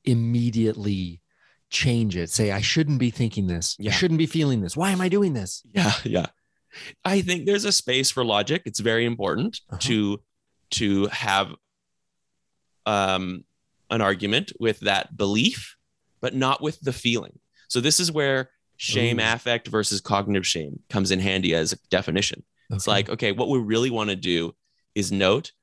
[0.04, 1.22] immediately
[1.70, 2.30] change it.
[2.30, 3.76] Say, I shouldn't be thinking this.
[3.80, 3.92] Yeah.
[3.92, 4.78] I shouldn't be feeling this.
[4.78, 5.64] Why am I doing this?
[5.74, 6.26] yeah yeah
[7.04, 9.80] i think there's a space for logic it's very important Uh-huh.
[9.82, 10.22] to
[10.72, 11.48] to have
[12.86, 13.44] um
[13.90, 15.76] an argument with that belief
[16.22, 19.24] but not with the feeling so this is where shame Ooh.
[19.24, 23.60] affect versus cognitive shame comes in handy as a definition It's like, okay, what we
[23.60, 24.54] really want to do
[24.94, 25.54] is note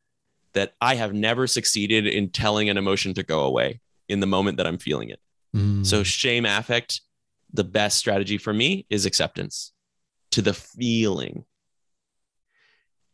[0.55, 4.57] that I have never succeeded in telling an emotion to go away in the moment
[4.57, 5.21] that I'm feeling it.
[5.55, 7.01] Mm, So, shame affect,
[7.53, 9.73] the best strategy for me is acceptance
[10.33, 11.45] to the feeling.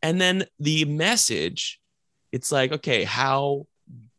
[0.02, 1.78] And then the message,
[2.32, 3.66] it's like, okay, how,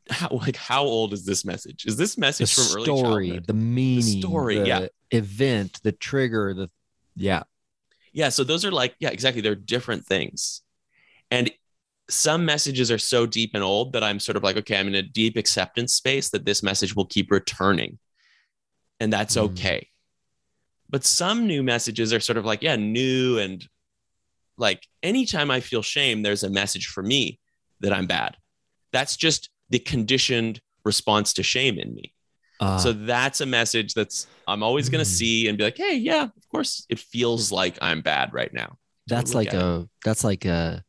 [0.10, 1.86] how, like, how old is this message?
[1.86, 3.48] Is this the message from early story, childhood?
[3.48, 4.88] the meaning, the story, the yeah.
[5.10, 6.70] event, the trigger, the
[7.16, 7.44] yeah.
[8.14, 8.30] Yeah.
[8.30, 9.42] So those are like, yeah, exactly.
[9.42, 10.62] They're different things.
[11.30, 11.52] And
[12.10, 14.96] some messages are so deep and old that I'm sort of like, okay, I'm in
[14.96, 17.98] a deep acceptance space that this message will keep returning.
[19.02, 19.46] And that's Mm.
[19.50, 19.88] okay.
[20.90, 23.40] But some new messages are sort of like, yeah, new.
[23.40, 23.68] And
[24.58, 27.40] like anytime I feel shame, there's a message for me
[27.80, 28.38] that I'm bad.
[28.94, 32.14] That's just the conditioned response to shame in me.
[32.60, 35.18] Uh, So that's a message that's I'm always going to Mm.
[35.20, 38.78] see and be like, hey, yeah, of course, it feels like I'm bad right now.
[39.08, 40.86] that's like a that's like a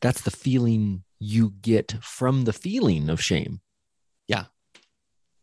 [0.00, 3.60] that's the feeling you get from the feeling of shame.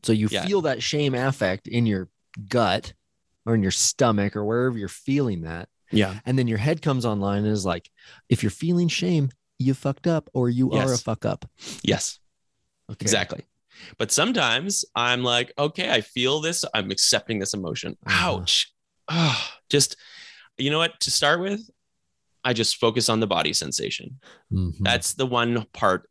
[0.04, 0.46] So you Yeah.
[0.46, 2.10] feel that shame affect in your
[2.50, 2.94] gut
[3.46, 6.20] or in your stomach or wherever you're feeling that Yeah.
[6.26, 7.90] and then your head comes online and is like
[8.30, 11.46] if you're feeling shame you fucked up or you are a fuck up
[11.84, 12.20] Yes,
[12.90, 13.42] okay exactly.
[13.98, 16.64] But sometimes I'm like, okay, I feel this.
[16.76, 17.98] I'm accepting this emotion.
[18.06, 18.36] Uh-huh.
[18.42, 18.72] Ouch.
[19.08, 19.96] Oh, just,
[20.60, 21.00] you know what?
[21.02, 21.70] To start with,
[22.44, 24.20] I just focus on the body sensation.
[24.52, 24.76] Mhm.
[24.82, 26.08] That's the one part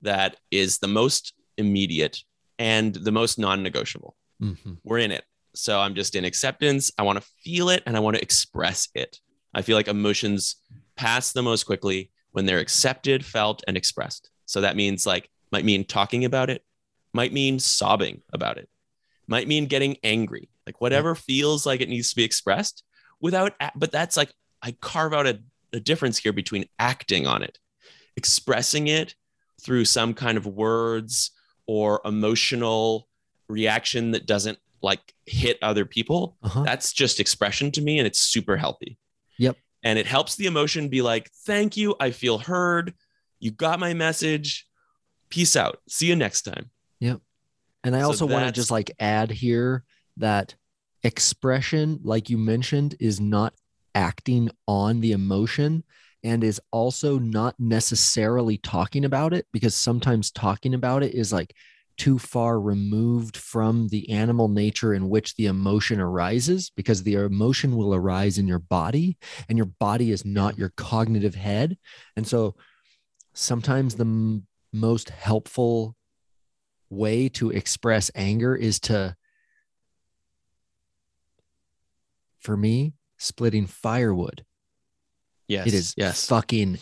[0.00, 2.24] that is the most immediate
[2.58, 4.16] and the most non-negotiable.
[4.42, 4.78] Mhm.
[4.84, 5.24] We're in it.
[5.54, 6.90] So I'm just in acceptance.
[6.98, 9.20] I want to feel it and I want to express it.
[9.54, 10.56] I feel like emotions
[10.96, 14.30] pass the most quickly when they're accepted, felt, and expressed.
[14.46, 16.64] So that means like might mean talking about it,
[17.12, 18.68] might mean sobbing about it,
[19.28, 22.82] might mean getting angry, like whatever feels like it needs to be expressed
[23.20, 25.40] without, but that's like I carve out a,
[25.72, 27.58] a difference here between acting on it,
[28.16, 29.14] expressing it
[29.60, 31.30] through some kind of words
[31.66, 33.08] or emotional
[33.48, 36.62] reaction that doesn't like hit other people Uh-huh.
[36.62, 38.98] that's just expression to me and it's super healthy
[39.38, 39.56] Yep.
[39.82, 42.94] and it helps the emotion be like thank you i feel heard
[43.40, 44.66] you got my message
[45.30, 47.20] peace out see you next time Yep.
[47.82, 49.84] And I So also want to just like add here
[50.16, 50.54] that
[51.02, 53.52] expression, like you mentioned, is not
[53.94, 55.84] acting on the emotion
[56.24, 61.54] and is also not necessarily talking about it because sometimes talking about it is like
[61.96, 67.76] too far removed from the animal nature in which the emotion arises because the emotion
[67.76, 69.16] will arise in your body
[69.48, 71.76] and your body is not your cognitive head.
[72.16, 72.56] And so
[73.34, 75.94] sometimes the m- most helpful
[76.90, 79.14] way to express anger is to
[82.40, 84.44] for me splitting firewood
[85.48, 86.26] yes it is yes.
[86.26, 86.78] fucking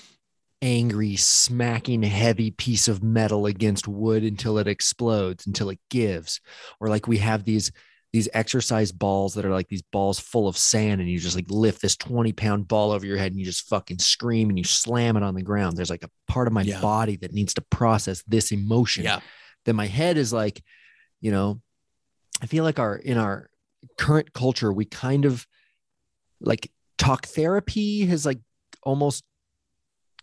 [0.63, 6.41] angry smacking heavy piece of metal against wood until it explodes until it gives.
[6.81, 7.73] Or like we have these
[8.13, 11.51] these exercise balls that are like these balls full of sand and you just like
[11.51, 14.65] lift this 20 pound ball over your head and you just fucking scream and you
[14.65, 15.77] slam it on the ground.
[15.77, 16.81] There's like a part of my Yeah.
[16.81, 19.03] body that needs to process this emotion.
[19.05, 19.21] Yeah.
[19.65, 20.63] Then my head is like
[21.21, 21.61] you know
[22.43, 23.49] i feel like our in our
[23.97, 25.47] current culture we kind of
[26.41, 28.41] like talk therapy has like
[28.83, 29.25] almost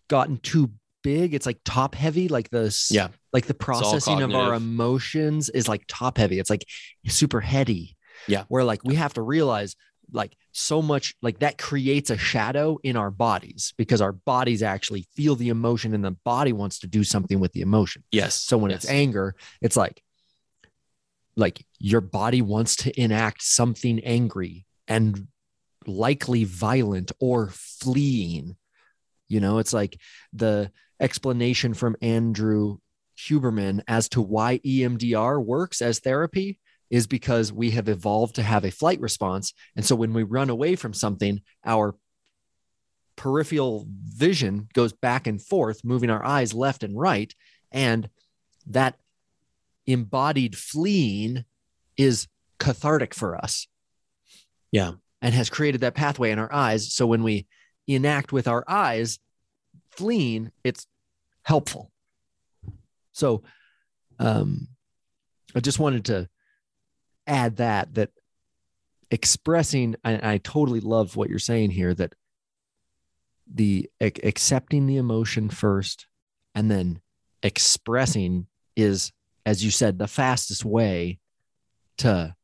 [0.08, 0.72] gotten too
[1.04, 1.34] big.
[1.34, 3.10] It's like top heavy like the Yeah.
[3.32, 6.40] like the processing of our emotions is like top heavy.
[6.40, 6.66] It's like
[7.08, 7.96] super heady.
[8.28, 8.44] Yeah.
[8.50, 9.78] where like we have to realize
[10.12, 15.08] like so much like that creates a shadow in our bodies because our bodies actually
[15.16, 18.04] feel the emotion and the body wants to do something with the emotion.
[18.12, 18.36] Yes.
[18.36, 20.04] So when it's anger, it's like
[21.38, 25.28] like your body wants to enact something angry and
[25.86, 28.56] likely violent or fleeing.
[29.28, 30.00] You know, it's like
[30.34, 32.78] the explanation from Andrew
[33.18, 38.66] Huberman as to why EMDR works as therapy is because we have evolved to have
[38.66, 39.54] a flight response.
[39.76, 41.96] And so when we run away from something, our
[43.16, 47.34] peripheral vision goes back and forth, moving our eyes left and right.
[47.72, 48.10] And
[48.68, 48.98] that
[49.86, 51.46] embodied fleeing
[51.98, 52.28] is
[52.60, 53.68] cathartic for us.
[54.72, 54.94] Yeah.
[55.22, 56.94] And has created that pathway in our eyes.
[56.94, 57.46] So when we
[57.88, 59.20] enact with our eyes
[59.92, 60.88] fleeing, it's
[61.44, 61.92] helpful.
[63.12, 63.44] So
[64.18, 64.70] um,
[65.54, 66.30] I just wanted to
[67.28, 68.12] add that, that
[69.12, 72.14] expressing, I, I totally love what you're saying here, that
[73.52, 76.08] the ac- accepting the emotion first
[76.56, 77.02] and then
[77.42, 79.12] expressing is
[79.46, 81.20] as you said the fastest way
[81.98, 82.36] to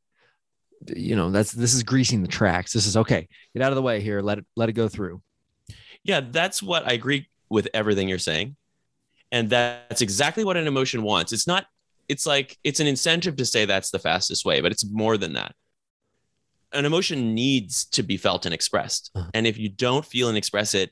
[0.96, 3.82] you know that's this is greasing the tracks this is okay get out of the
[3.82, 5.22] way here let it let it go through
[6.04, 8.56] Yeah, that's what I agree with everything you're saying.
[9.32, 11.34] And that's exactly what an emotion wants.
[11.34, 11.66] It's not,
[12.08, 15.34] it's like, it's an incentive to say that's the fastest way, but it's more than
[15.34, 15.56] that.
[16.74, 19.10] An emotion needs to be felt and expressed.
[19.16, 19.30] Uh-huh.
[19.34, 20.92] And if you don't feel and express it,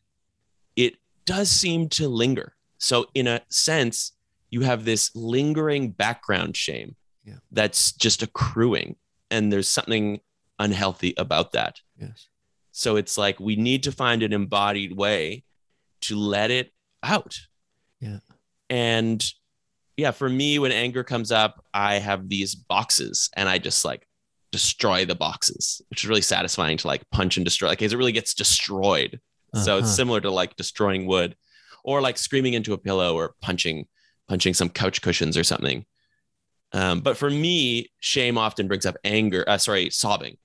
[0.76, 2.56] it does seem to linger.
[2.80, 4.14] So, in a sense,
[4.50, 7.36] you have this lingering background shame Yeah.
[7.52, 8.96] that's just accruing.
[9.34, 10.20] And there's something
[10.60, 11.76] unhealthy about that.
[12.00, 12.28] yes
[12.72, 15.44] So it's like we need to find an embodied way
[16.02, 17.34] to let it out.
[18.00, 18.20] Yeah.
[18.70, 19.24] And
[19.98, 24.08] yeah, for me, when anger comes up, I have these boxes and I just like
[24.52, 27.68] destroy the boxes, which is really satisfying to like punch and destroy.
[27.70, 29.20] Like, it really gets destroyed.
[29.56, 29.96] So it's Uh-huh.
[29.96, 31.36] similar to like destroying wood
[31.84, 33.86] or like screaming into a pillow or punching,
[34.28, 35.86] punching some couch cushions or something.
[36.74, 40.38] Um, but for me, shame often brings up anger, uh, sorry, sobbing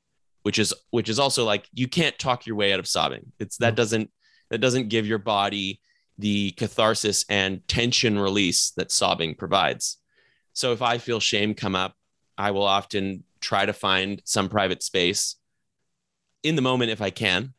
[0.48, 3.32] which is which is also like you can't talk your way out of sobbing.
[3.38, 4.10] It's that doesn't
[4.48, 5.80] that doesn't give your body
[6.16, 9.98] the catharsis and tension release that sobbing provides.
[10.54, 11.94] So if i feel shame come up
[12.36, 15.36] i will often try to find some private space
[16.42, 17.52] in the moment if i can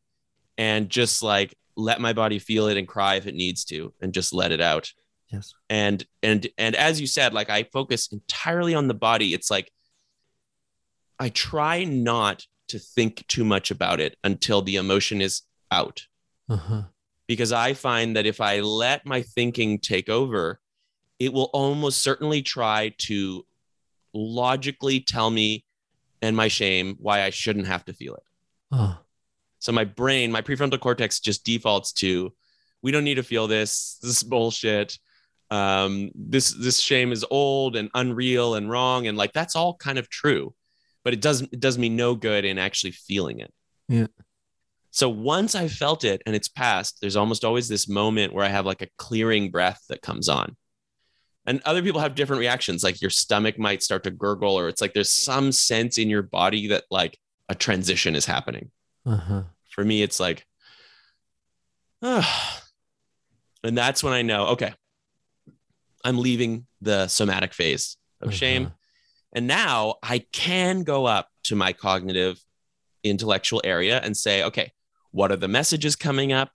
[0.58, 4.14] and just like let my body feel it and cry if it needs to and
[4.14, 4.92] just let it out
[5.30, 9.52] yes and and and as you said like i focus entirely on the body it's
[9.52, 9.72] like
[11.20, 16.06] i try not to think too much about it until the emotion is out
[16.50, 16.84] uh-huh
[17.30, 20.60] because I find that if I let my thinking take over,
[21.20, 23.46] it will almost certainly try to
[24.16, 25.64] logically tell me
[26.24, 28.24] and my shame why I shouldn't have to feel it.
[28.72, 28.98] Oh,
[29.60, 32.34] So my brain, my prefrontal cortex just defaults to
[32.82, 34.00] we don't need to feel this.
[34.02, 34.98] This is bullshit.
[35.52, 39.08] Um, this this shame is old and unreal and wrong.
[39.08, 40.54] And like that's all kind of true.
[41.04, 43.54] But it doesn't it does me no good in actually feeling it.
[43.88, 44.08] Yeah.
[44.92, 48.50] So once I've felt it and it's passed, there's almost always this moment where I
[48.50, 50.56] have like a clearing breath that comes on.
[51.46, 52.84] And other people have different reactions.
[52.84, 56.22] Like your stomach might start to gurgle, or it's like there's some sense in your
[56.22, 57.18] body that like
[57.50, 58.70] a transition is happening
[59.06, 59.42] uh-huh.
[59.72, 60.46] for me it's like
[62.02, 62.64] ah.
[63.64, 64.74] and that's when i know okay
[66.04, 68.66] i'm leaving the somatic phase of shame.
[68.66, 68.76] Uh-huh.
[69.34, 72.40] and now i can go up to my cognitive
[73.04, 74.72] intellectual area and say okay
[75.12, 76.52] what are the messages coming up?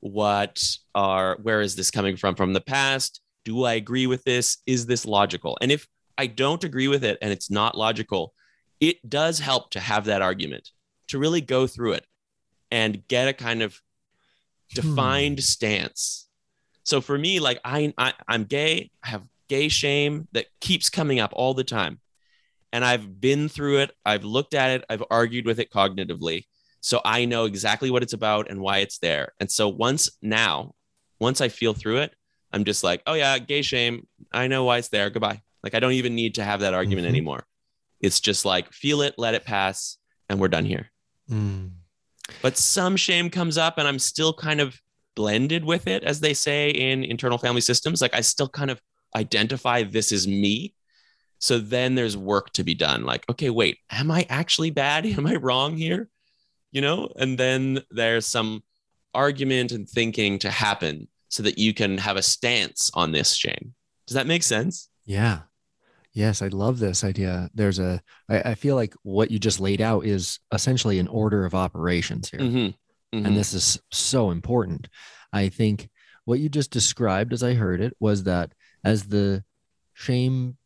[0.00, 0.62] What
[0.94, 3.20] are where is this coming from from the past?
[3.44, 4.58] Do i agree with this?
[4.66, 5.56] Is this logical?
[5.60, 5.86] And if
[6.18, 8.32] i don't agree with it and it's not logical
[8.80, 10.70] it does help to have that argument
[11.08, 12.06] to really go through it
[12.70, 13.80] and get a kind of
[14.74, 16.25] defined stance.
[16.86, 21.18] So for me, like I, I I'm gay, I have gay shame that keeps coming
[21.18, 22.00] up all the time.
[22.72, 26.44] And I've been through it, I've looked at it, I've argued with it cognitively.
[26.80, 29.32] So I know exactly what it's about and why it's there.
[29.40, 30.74] And so once now,
[31.18, 32.14] once I feel through it,
[32.52, 34.06] I'm just like, oh yeah, gay shame.
[34.32, 35.10] I know why it's there.
[35.10, 35.42] Goodbye.
[35.64, 37.10] Like I don't even need to have that argument Mhm.
[37.10, 37.46] anymore.
[38.00, 40.90] It's just like feel it, let it pass, and we're done here
[41.28, 41.72] Mm.
[42.42, 44.80] but some shame comes up and I'm still kind of
[45.16, 48.00] blended with it, as they say in internal family systems.
[48.00, 48.80] Like I still kind of
[49.16, 50.74] identify this is me.
[51.38, 53.04] So then there's work to be done.
[53.04, 55.04] Like, okay, wait, am I actually bad?
[55.18, 56.08] Am I wrong here?
[56.70, 58.62] You know, and then there's some
[59.14, 63.74] argument and thinking to happen so that you can have a stance on this shame.
[64.06, 64.88] Does that make sense?
[65.04, 65.40] Yeah.
[66.12, 67.50] Yes, I love this idea.
[67.54, 71.44] There's a, I, I feel like what you just laid out is essentially an order
[71.44, 72.40] of operations here.
[72.40, 72.74] Mhm.
[73.14, 73.26] Mhm.
[73.26, 74.88] And this is so important.
[75.32, 75.88] I think
[76.24, 78.52] what you just described, as I heard it, was that
[78.84, 79.44] as the
[79.94, 80.56] shame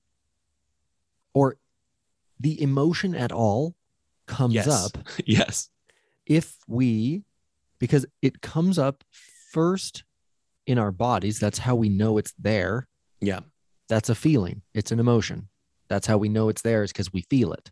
[1.34, 1.57] or
[2.38, 3.74] the emotion at all
[4.26, 4.68] comes Yes.
[4.68, 5.68] up, yes.
[6.26, 7.24] if we,
[7.78, 9.05] because it comes up
[9.53, 10.05] first
[10.66, 12.88] in our bodies, that's how we know it's there.
[13.20, 13.41] Yeah.
[13.88, 15.49] That's a feeling, it's an emotion.
[15.88, 17.70] That's how we know it's there, is because we feel it.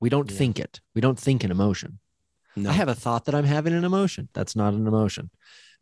[0.00, 0.38] We don't Yeah.
[0.38, 0.80] think it.
[0.94, 1.98] We don't think an emotion.
[2.62, 2.70] No.
[2.70, 4.28] I have a thought that I'm having an emotion.
[4.34, 5.30] That's not an emotion.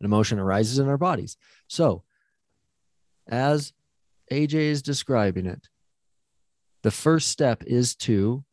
[0.01, 1.37] An emotion arises in our bodies.
[1.69, 2.03] So,
[3.27, 3.73] as
[4.31, 5.69] AJ is describing it,
[6.83, 8.45] the first step is to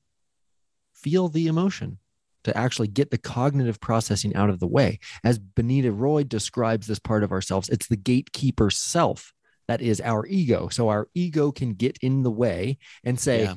[0.93, 1.99] feel the emotion,
[2.45, 4.99] to actually get the cognitive processing out of the way.
[5.23, 9.33] As Bonnitta Roy describes this part of ourselves, it's the gatekeeper self
[9.67, 10.69] that is our ego.
[10.69, 13.55] So, our ego can get in the way and say, yeah.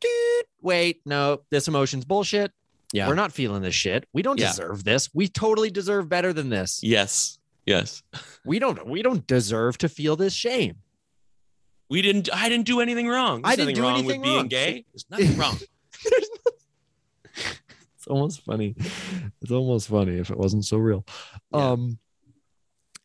[0.00, 2.50] dude, wait, no, this emotion's bullshit.
[2.94, 3.08] Yeah.
[3.08, 4.06] We're not feeling this shit.
[4.12, 4.46] We don't Yeah.
[4.52, 5.10] deserve this.
[5.12, 6.80] We totally deserve better than this.
[6.82, 7.38] Yes.
[7.66, 8.02] Yes.
[8.46, 10.76] We don't we don't deserve to feel this shame.
[11.90, 12.28] We didn't.
[12.32, 13.40] I didn't do anything wrong.
[13.42, 14.84] I didn't do wrong anything with being gay.
[14.92, 15.58] There's nothing wrong.
[17.96, 18.74] It's almost funny.
[19.40, 21.06] It's almost funny if it wasn't so real.
[21.52, 21.70] Yeah.
[21.70, 21.98] Um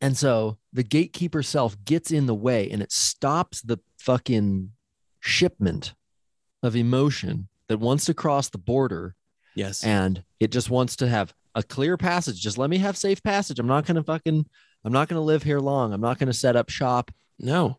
[0.01, 4.71] and so the gatekeeper self gets in the way and it stops the fucking
[5.21, 5.93] shipment
[6.61, 9.15] of emotion that wants to cross the border
[9.60, 9.84] Yes.
[9.84, 12.39] and it just wants to have a clear passage.
[12.41, 13.60] Just let me have safe passage.
[13.60, 14.45] I'm not going to fucking,
[14.86, 15.93] I'm not going to live here long.
[15.93, 17.12] I'm not going to set up shop.
[17.39, 17.78] no,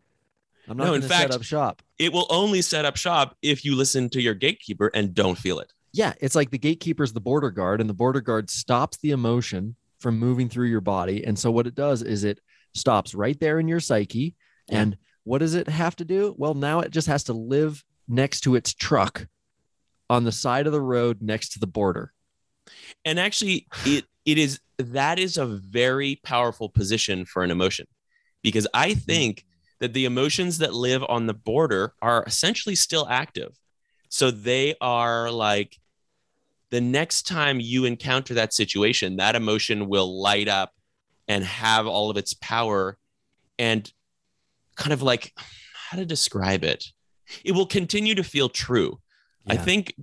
[0.67, 1.81] I'm not No, going in to set fact- up shop.
[1.97, 5.59] it will only set up shop if you listen to your gatekeeper and don't feel
[5.59, 5.73] it.
[5.93, 9.75] Yeah, it's like the gatekeeper's the border guard, and the border guard stops the emotion
[9.99, 11.23] from moving through your body.
[11.25, 12.39] And so what it does is it
[12.73, 14.35] stops right there in your psyche.
[14.69, 14.79] Yeah.
[14.81, 16.33] And what does it have to do?
[16.37, 19.27] Well, now it just has to live next to its truck
[20.11, 22.11] on the side of the road next to the border.
[23.05, 27.87] And actually, it it is that is a very powerful position for an emotion,
[28.43, 28.99] because I mm-hmm.
[28.99, 29.45] think
[29.79, 33.57] that the emotions that live on the border are essentially still active.
[34.09, 35.79] So they are like
[36.69, 40.73] the next time you encounter that situation, that emotion will light up
[41.27, 42.97] and have all of its power
[43.57, 43.91] and
[44.75, 45.33] kind of like
[45.73, 46.85] how to describe it.
[47.43, 48.99] It will continue to feel true.
[49.47, 49.95] I think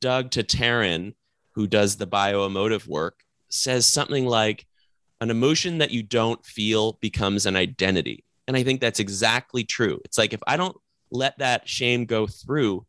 [0.00, 1.14] Doug Tataryn,
[1.54, 4.66] who does the bioemotive work, says something like,
[5.22, 8.24] an emotion that you don't feel becomes an identity.
[8.48, 10.00] And I think that's exactly true.
[10.04, 10.76] It's like if I don't
[11.12, 12.84] let that shame go through,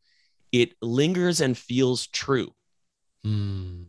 [0.52, 2.52] it lingers and feels true.
[3.24, 3.86] Mm.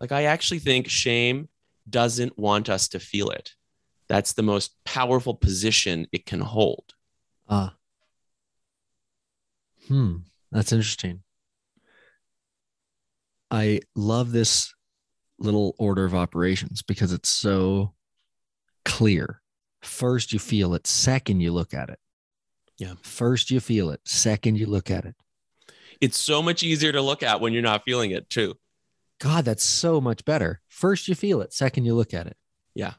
[0.00, 1.48] Like, I actually think shame
[1.90, 3.54] doesn't want us to feel it.
[4.08, 6.94] That's the most powerful position it can hold.
[7.48, 7.74] Ah.
[9.88, 10.18] Hmm.
[10.52, 11.22] That's interesting.
[13.50, 14.74] I love this
[15.38, 17.94] little order of operations because it's so
[18.84, 19.42] clear.
[19.82, 20.86] First, you feel it.
[20.86, 21.98] Second, you look at it.
[22.78, 22.94] Yeah.
[23.02, 24.00] First, you feel it.
[24.04, 25.14] Second, you look at it.
[26.00, 28.54] It's so much easier to look at when you're not feeling it, too.
[29.18, 30.60] God, that's so much better.
[30.68, 31.52] First, you feel it.
[31.52, 32.36] Second, you look at it.
[32.74, 32.94] Yeah.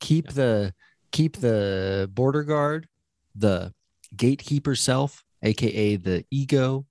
[0.00, 0.32] Keep Yeah.
[0.32, 0.74] the
[1.12, 2.86] keep the border guard,
[3.34, 3.72] the
[4.16, 6.86] gatekeeper self, aka the ego,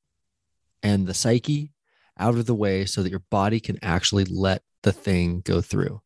[0.84, 1.72] and the psyche
[2.18, 6.02] out of the way so that your body can actually let the thing go through.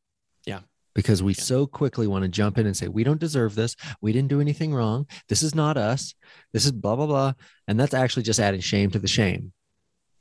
[0.46, 0.60] Yeah.
[0.94, 1.44] Because we Yeah.
[1.44, 3.76] so quickly want to jump in and say, we don't deserve this.
[4.00, 5.08] We didn't do anything wrong.
[5.28, 6.14] This is not us.
[6.52, 7.34] This is blah, blah, blah.
[7.68, 9.54] And that's actually just adding shame to the shame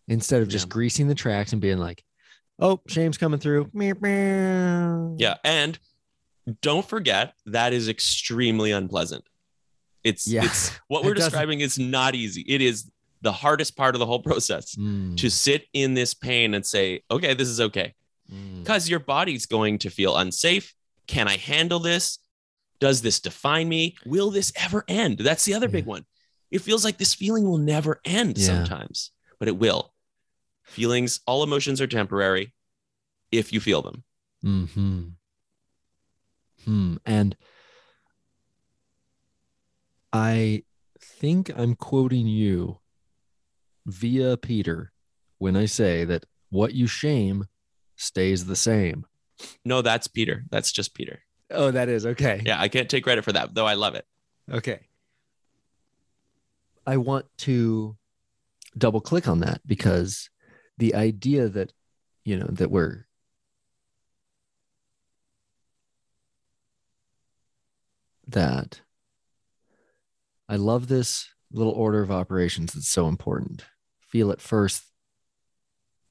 [0.08, 0.70] instead of just Yeah.
[0.70, 2.02] greasing the tracks and being like,
[2.58, 3.70] oh, shame's coming through.
[5.18, 5.36] Yeah.
[5.44, 5.78] And
[6.60, 9.24] don't forget that is extremely unpleasant.
[10.04, 10.44] It's, Yeah.
[10.44, 12.42] it's what we're doesn't- describing is not easy.
[12.48, 12.90] It is
[13.20, 17.02] the hardest part of the whole process Mm, to sit in this pain and say,
[17.10, 17.94] okay, this is okay.
[18.32, 18.58] mm.
[18.58, 20.74] Because your body's going to feel unsafe.
[21.06, 22.18] Can I handle this?
[22.80, 23.94] Does this define me?
[24.04, 25.18] Will this ever end?
[25.18, 26.04] That's the other big one.
[26.50, 28.46] It feels like this feeling will never end Yeah.
[28.46, 29.94] sometimes, but it will.
[30.64, 32.52] Feelings, all emotions are temporary
[33.30, 34.02] if you feel them.
[34.42, 35.08] Hmm.
[36.64, 36.96] Hmm.
[37.04, 37.36] And
[40.12, 40.64] I
[41.00, 42.78] think I'm quoting you
[43.86, 44.92] via Peter
[45.38, 47.46] when I say that what you shame
[47.96, 49.06] stays the same.
[49.64, 50.44] No, that's Peter.
[50.50, 51.20] That's just Peter.
[51.50, 52.40] Oh, that is okay.
[52.44, 54.06] Yeah, I can't take credit for that, though I love it.
[54.50, 54.80] Okay.
[56.86, 57.96] I want to
[58.76, 60.30] double click on that because
[60.78, 61.72] the idea that,
[62.24, 63.06] you know, that we're
[68.26, 68.80] that
[70.48, 73.64] I love this little order of operations that's so important.
[74.00, 74.84] Feel it first,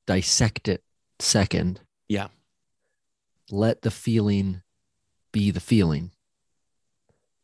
[0.08, 0.84] dissect it
[1.20, 1.82] second.
[2.08, 2.28] Yeah.
[3.50, 4.62] Let the feeling
[5.32, 6.12] be the feeling,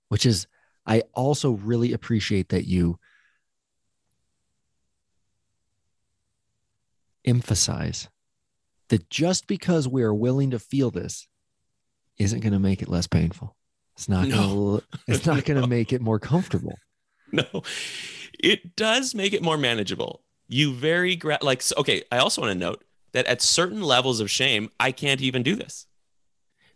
[0.10, 0.48] which is,
[0.86, 2.98] I also really appreciate that you
[7.26, 8.08] emphasize
[8.88, 11.28] that just because we are willing to feel this
[12.18, 13.57] isn't going to make it less painful.
[13.98, 14.38] It's not No.
[14.38, 15.62] going to it's not going No.
[15.64, 16.78] to make it more comfortable.
[17.32, 17.44] No,
[18.40, 20.22] it does make it more manageable.
[20.48, 22.04] You very gra- like okay.
[22.12, 25.56] I also want to note that at certain levels of shame, I can't even do
[25.56, 25.88] this.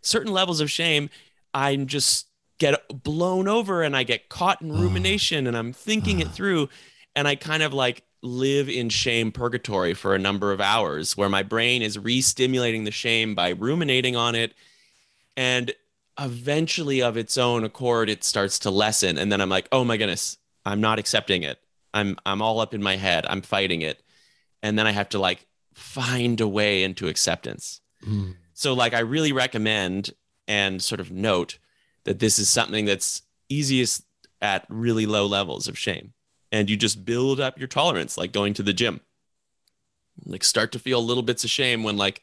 [0.02, 1.08] Certain levels of shame,
[1.54, 2.26] I'm just
[2.58, 4.80] get blown over and I get caught in Ah.
[4.80, 6.32] rumination and I'm thinking it Ah.
[6.32, 6.68] through
[7.16, 11.28] and I kind of like live in shame purgatory for a number of hours where
[11.28, 14.54] my brain is re-stimulating the shame by ruminating on it
[15.36, 15.72] and
[16.18, 19.18] eventually of its own accord it starts to lessen.
[19.18, 21.58] And then i'm like oh my goodness i'm not accepting it.
[21.94, 23.26] I'm i'm all up in my head.
[23.28, 24.02] I'm fighting it.
[24.62, 27.80] And then i have to like find a way into acceptance.
[28.06, 28.34] Mm.
[28.52, 30.10] so like i really recommend
[30.48, 31.58] and sort of note
[32.04, 34.04] that this is something that's easiest
[34.40, 36.12] at really low levels of shame.
[36.50, 39.00] And you just build up your tolerance like going to the gym.
[40.26, 42.22] Like start to feel little bits of shame when like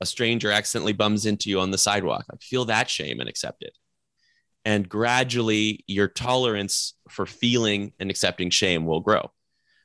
[0.00, 2.24] a stranger accidentally bums into you on the sidewalk.
[2.30, 3.76] Like feel that shame and accept it.
[4.64, 9.30] And gradually your tolerance for feeling and accepting shame will grow.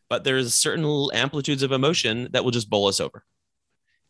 [0.09, 3.23] But there's certain amplitudes of emotion that will just bowl us over.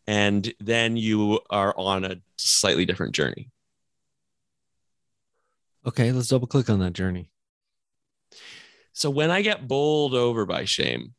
[0.06, 3.50] And then you are on a slightly different journey.
[5.86, 7.30] Okay, let's double click on that journey.
[8.92, 11.14] So when I get bowled over by shame,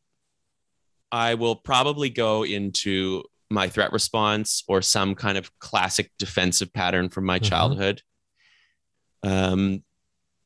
[1.11, 7.09] I will probably go into my threat response or some kind of classic defensive pattern
[7.09, 7.43] from my Mhm.
[7.49, 8.01] childhood.
[9.23, 9.83] Um,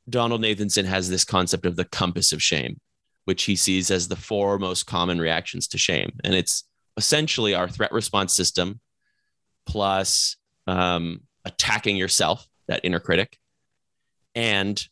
[0.09, 2.79] Donald Nathanson has this concept of the compass of shame,
[3.25, 6.17] which he sees as the four most common reactions to shame.
[6.23, 6.63] And it's
[6.97, 8.81] essentially our threat response system
[9.65, 10.35] plus
[10.67, 13.37] um, attacking yourself, that inner critic,
[14.35, 14.87] and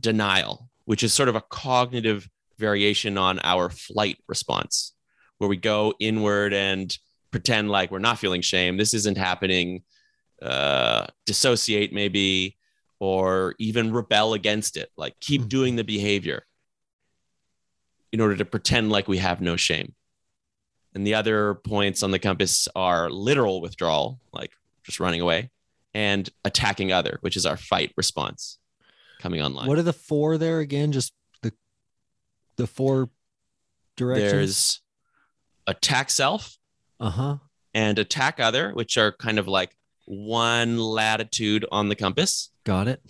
[0.00, 4.94] denial, which is sort of a cognitive variation on our flight response,
[5.38, 6.96] where we go inward and
[7.32, 8.76] pretend like we're not feeling shame.
[8.76, 9.82] This isn't happening.
[10.40, 12.56] Uh, dissociate, maybe,
[13.00, 15.48] or even rebel against it, like keep Mhm.
[15.48, 16.46] doing the behavior
[18.12, 19.94] in order to pretend like we have no shame.
[20.94, 24.52] And the other points on the compass are literal withdrawal, like
[24.84, 25.50] just running away,
[25.94, 28.58] and attacking other, which is our fight response
[29.20, 29.68] coming online.
[29.68, 30.92] What are the four there again?
[30.92, 31.12] Just
[31.42, 31.52] the
[32.56, 33.10] the four
[33.96, 34.32] directions.
[34.32, 34.82] There's
[35.66, 36.58] attack self,
[37.02, 37.36] uh huh.
[37.74, 39.76] and attack other, which are kind of like
[40.06, 42.50] one latitude on the compass.
[42.64, 43.02] Got it.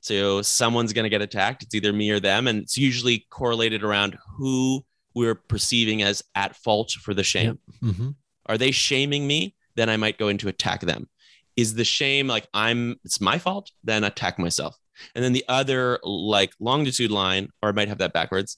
[0.00, 1.62] So someone's going to get attacked.
[1.62, 2.46] It's either me or them.
[2.46, 4.84] And it's usually correlated around who
[5.14, 7.58] we're perceiving as at fault for the shame.
[7.82, 7.94] Yep.
[7.94, 8.10] hmm
[8.46, 9.54] Are they shaming me?
[9.74, 11.08] Then I might go into attack them.
[11.56, 13.70] Is the shame like I'm, it's my fault?
[13.82, 14.76] Then attack myself.
[15.14, 18.56] And then the other like longitude line, or I might have that backwards,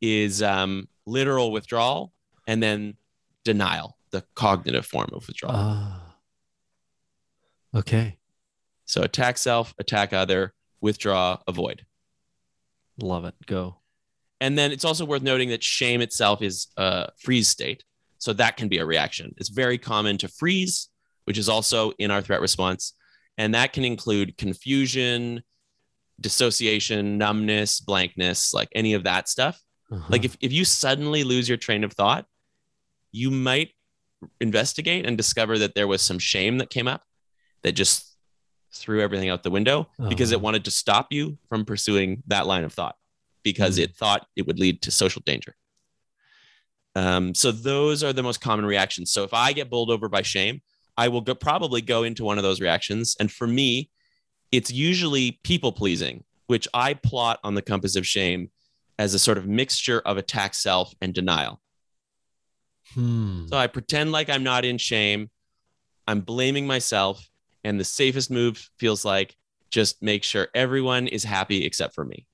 [0.00, 2.12] is um, literal withdrawal
[2.46, 2.96] and then
[3.44, 5.54] denial, the cognitive form of withdrawal.
[5.54, 6.16] Ah.
[7.74, 8.16] okay.
[8.86, 11.84] so attack self, attack other, withdraw, avoid.
[12.98, 13.34] Love it.
[13.46, 13.76] Go.
[14.40, 17.84] And then it's also worth noting that shame itself is a freeze state.
[18.18, 19.34] So that can be a reaction.
[19.36, 20.88] It's very common to freeze,
[21.24, 22.94] which is also in our threat response.
[23.36, 25.42] And that can include confusion,
[26.18, 29.60] dissociation, numbness, blankness, like any of that stuff.
[29.92, 30.06] Uh-huh.
[30.08, 32.24] Like if, if you suddenly lose your train of thought,
[33.12, 33.70] you might
[34.40, 37.02] investigate and discover that there was some shame that came up
[37.62, 38.16] that just
[38.72, 42.64] threw everything out the window because it wanted to stop you from pursuing that line
[42.64, 42.96] of thought
[43.42, 43.82] because Mhm.
[43.84, 45.54] it thought it would lead to social danger.
[46.94, 49.12] Um, so those are the most common reactions.
[49.12, 50.62] So if I get bowled over by shame,
[50.96, 53.16] I will go, probably go into one of those reactions.
[53.20, 53.90] And for me,
[54.50, 58.50] it's usually people pleasing, which I plot on the compass of shame
[58.98, 61.60] as a sort of mixture of attack self and denial.
[62.94, 63.46] Hmm.
[63.48, 65.30] So I pretend like I'm not in shame.
[66.06, 67.28] I'm blaming myself.
[67.64, 69.36] And the safest move feels like
[69.70, 72.26] just make sure everyone is happy except for me.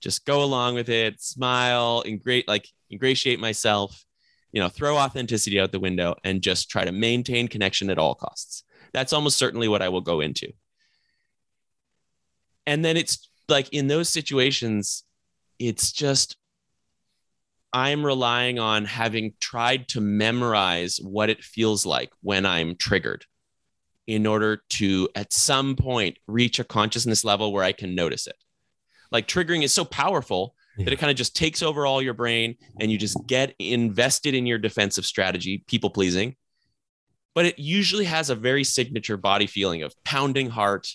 [0.00, 4.04] Just go along with it, smile, ingrate, like ingratiate myself,
[4.52, 8.14] you know, throw authenticity out the window and just try to maintain connection at all
[8.14, 8.64] costs.
[8.92, 10.52] That's almost certainly what I will go into.
[12.66, 15.04] And then it's like in those situations,
[15.58, 16.36] it's just
[17.72, 23.24] I'm relying on having tried to memorize what it feels like when I'm triggered
[24.06, 28.36] in order to, at some point, reach a consciousness level where I can notice it.
[29.12, 32.56] Like triggering is so powerful that it kind of just takes over all your brain
[32.80, 36.36] and you just get invested in your defensive strategy, people pleasing.
[37.34, 40.88] But it usually has a very signature body feeling of pounding heart,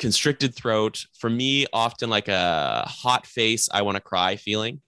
[0.00, 1.04] constricted throat.
[1.18, 4.80] For me, often like a hot face, I want to cry feeling.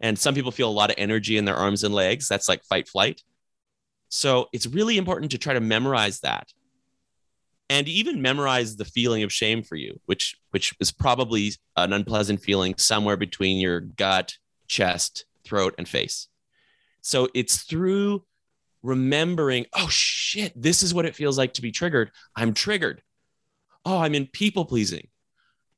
[0.00, 2.28] And some people feel a lot of energy in their arms and legs.
[2.28, 3.22] That's like fight flight.
[4.08, 6.52] So it's really important to try to memorize that
[7.68, 12.40] and even memorize the feeling of shame for you, which which is probably an unpleasant
[12.40, 14.34] feeling somewhere between your gut,
[14.68, 16.28] chest, throat, and face.
[17.00, 18.24] So it's through
[18.82, 22.12] remembering, oh shit, this is what it feels like to be triggered.
[22.36, 23.02] I'm triggered.
[23.84, 25.08] Oh, I'm in people pleasing.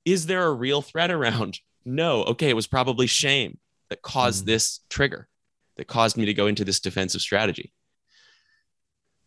[0.05, 1.61] Is there a real threat around?
[1.85, 2.23] No.
[2.25, 3.59] Okay, it was probably shame
[3.91, 4.47] that caused Mhm.
[4.47, 5.29] this trigger,
[5.77, 7.73] that caused me to go into this defensive strategy.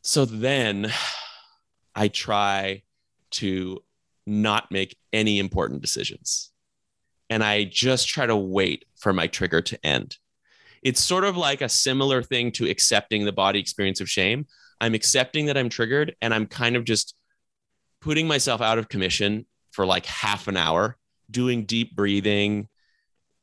[0.03, 0.91] So then
[1.95, 2.84] I try
[3.32, 3.84] to
[4.26, 6.51] not make any important decisions.
[7.30, 10.18] And I just try to wait for my trigger to end.
[10.84, 14.47] It's sort of like a similar thing to accepting the body experience of shame.
[14.80, 17.16] I'm accepting that I'm triggered and I'm kind of just
[18.01, 20.97] putting myself out of commission for like half an hour,
[21.30, 22.68] doing deep breathing,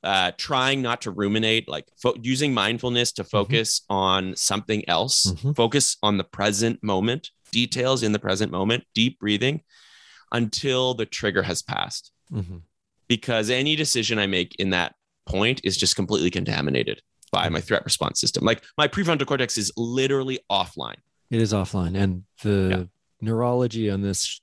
[0.08, 5.54] uh, trying not to ruminate, like fo- using mindfulness to focus on something else, Mhm.
[5.54, 9.60] focus on the present moment, details in the present moment, deep breathing
[10.32, 12.10] until the trigger has passed.
[12.32, 12.62] Mhm.
[13.06, 14.94] Because any decision I make in that
[15.26, 18.46] point is just completely contaminated by my threat response system.
[18.46, 21.00] Like my prefrontal cortex is literally offline.
[21.30, 22.84] It is offline, and the Yeah.
[23.20, 24.40] neurology on this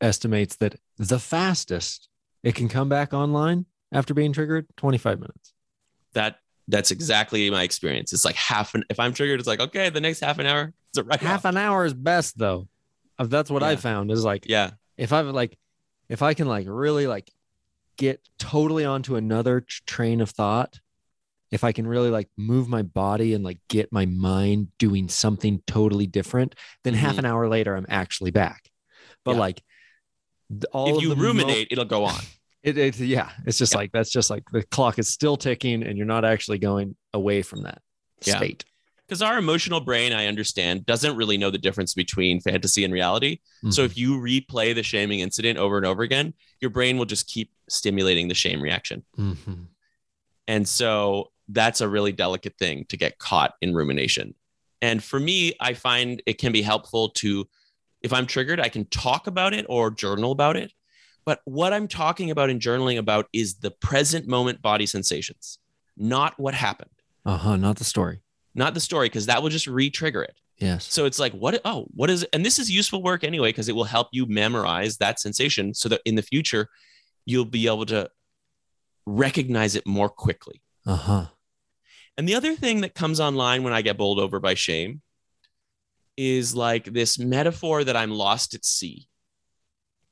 [0.00, 2.08] estimates that the fastest
[2.42, 5.52] it can come back online after being triggered 25 minutes.
[6.14, 6.38] That
[6.68, 8.12] that's exactly my experience.
[8.12, 10.72] It's like half an if I'm triggered, it's like, okay, the next half an hour,
[10.90, 12.68] it's a right Half an hour is best though.
[13.18, 14.70] Uh, That's what I found is like Yeah.
[14.96, 15.58] if I've like
[16.08, 17.30] if I can like really like
[17.96, 20.80] get totally onto another train of thought,
[21.50, 25.62] if I can really like move my body and like get my mind doing something
[25.66, 27.18] totally different, then half Mhm.
[27.20, 28.70] an hour later I'm actually back.
[29.24, 29.40] But Yeah.
[29.40, 29.62] like
[30.72, 32.20] all if of you the mo- ruminate, it'll go on.
[32.62, 33.78] It, it yeah, it's just Yeah.
[33.78, 37.42] like that's just like the clock is still ticking and you're not actually going away
[37.42, 37.80] from that
[38.24, 38.36] Yeah.
[38.36, 38.64] state.
[39.06, 43.40] Because our emotional brain, I understand, doesn't really know the difference between fantasy and reality.
[43.70, 43.86] So Mhm.
[43.86, 47.50] if you replay the shaming incident over and over again, your brain will just keep
[47.68, 49.04] stimulating the shame reaction.
[49.18, 49.66] Mhm.
[50.48, 54.34] And so that's a really delicate thing to get caught in rumination.
[54.80, 57.48] And for me, I find it can be helpful to,
[58.00, 60.72] if I'm triggered, I can talk about it or journal about it.
[61.24, 65.58] But what I'm talking about and journaling about is the present moment body sensations,
[65.96, 66.90] not what happened,
[67.24, 68.22] uh-huh, not the story.
[68.54, 70.36] not the story, because that will just re trigger it.
[70.58, 70.92] Yes.
[70.92, 71.60] So it's like, what?
[71.64, 72.28] Oh, what is it?
[72.32, 75.88] And this is useful work anyway, because it will help you memorize that sensation so
[75.88, 76.68] that in the future,
[77.24, 78.10] you'll be able to
[79.06, 80.60] recognize it more quickly.
[80.86, 81.26] Uh huh.
[82.18, 85.02] And the other thing that comes online when I get bowled over by shame
[86.16, 89.08] is like this metaphor that I'm lost at sea.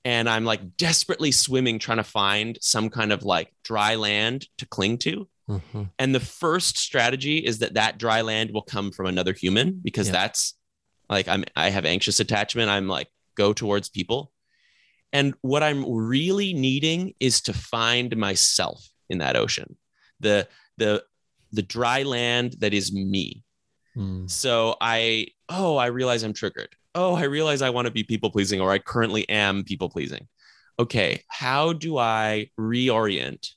[0.04, 4.66] And I'm like desperately swimming, trying to find some kind of like dry land to
[4.66, 5.28] cling to.
[5.48, 5.84] Uh-huh.
[5.98, 10.06] And the first strategy is that that dry land will come from another human because
[10.08, 10.12] Yeah.
[10.12, 10.54] that's
[11.08, 12.70] like I'm I have anxious attachment.
[12.70, 14.32] I'm like go towards people.
[15.12, 19.76] And what I'm really needing is to find myself in that ocean.
[20.20, 20.48] The
[20.78, 21.02] the
[21.52, 23.42] the dry land that is me.
[23.96, 24.30] Mm.
[24.30, 26.76] So I oh, I realize I'm triggered.
[26.94, 30.26] Oh, I realize I want to be people pleasing or I currently am people pleasing.
[30.78, 33.50] Okay, how do I reorient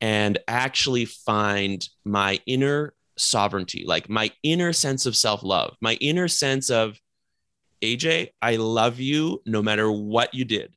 [0.00, 6.70] and actually find my inner sovereignty, like my inner sense of self-love, my inner sense
[6.70, 7.00] of
[7.82, 10.74] AJ, I love you no matter what you did.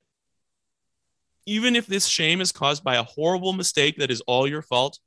[1.45, 4.99] Even if this shame is caused by a horrible mistake that is all your fault,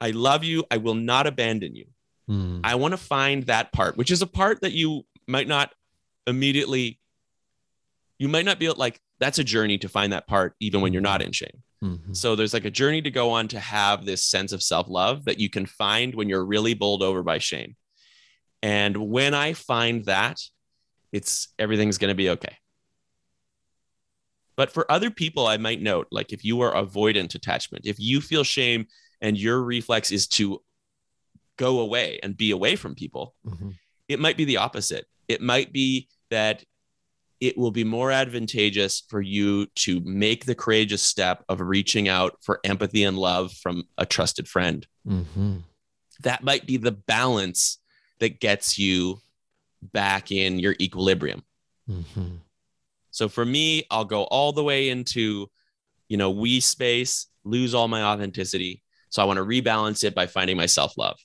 [0.00, 0.64] I love you.
[0.70, 1.86] I will not abandon you.
[2.28, 2.60] Mm.
[2.64, 5.72] I want to find that part, which is a part that you might not
[6.26, 6.98] immediately,
[8.18, 11.02] you might not be like, that's a journey to find that part, even when you're
[11.02, 11.62] not in shame.
[11.82, 12.16] Mhm.
[12.16, 15.24] So there's like a journey to go on to have this sense of self love
[15.26, 17.76] that you can find when you're really bowled over by shame.
[18.62, 20.38] And when I find that,
[21.12, 22.56] it's everything's going to be okay.
[24.56, 28.20] But for other people, I might note like if you are avoidant attachment, if you
[28.20, 28.86] feel shame
[29.20, 30.62] and your reflex is to
[31.56, 33.74] go away and be away from people, Mhm.
[34.08, 35.06] it might be the opposite.
[35.28, 36.64] It might be that
[37.38, 42.36] it will be more advantageous for you to make the courageous step of reaching out
[42.42, 44.86] for empathy and love from a trusted friend.
[45.06, 45.62] Mhm.
[46.22, 47.78] That might be the balance
[48.18, 49.20] that gets you
[49.80, 51.44] back in your equilibrium.
[51.88, 52.38] Mhm.
[53.10, 55.50] So for me, I'll go all the way into,
[56.08, 58.82] you know, we space, lose all my authenticity.
[59.10, 61.18] So I want to rebalance it by finding my self love.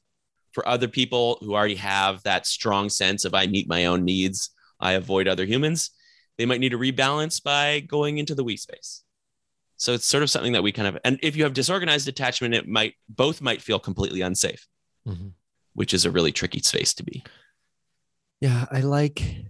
[0.52, 4.50] For other people who already have that strong sense of I meet my own needs,
[4.80, 5.92] I avoid other humans,
[6.38, 9.04] they might need to rebalance by going into the we space.
[9.78, 12.54] So it's sort of something that we kind of, and if you have disorganized attachment,
[12.54, 14.68] it might, both might feel completely unsafe,
[15.08, 15.34] Mhm.
[15.74, 17.24] which is a really tricky space to be.
[18.42, 19.46] Yeah, I like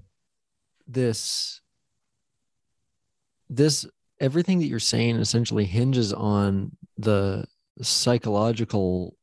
[0.88, 1.62] this.
[3.50, 3.86] This
[4.20, 7.46] everything that you're saying essentially hinges on the
[7.82, 9.16] psychological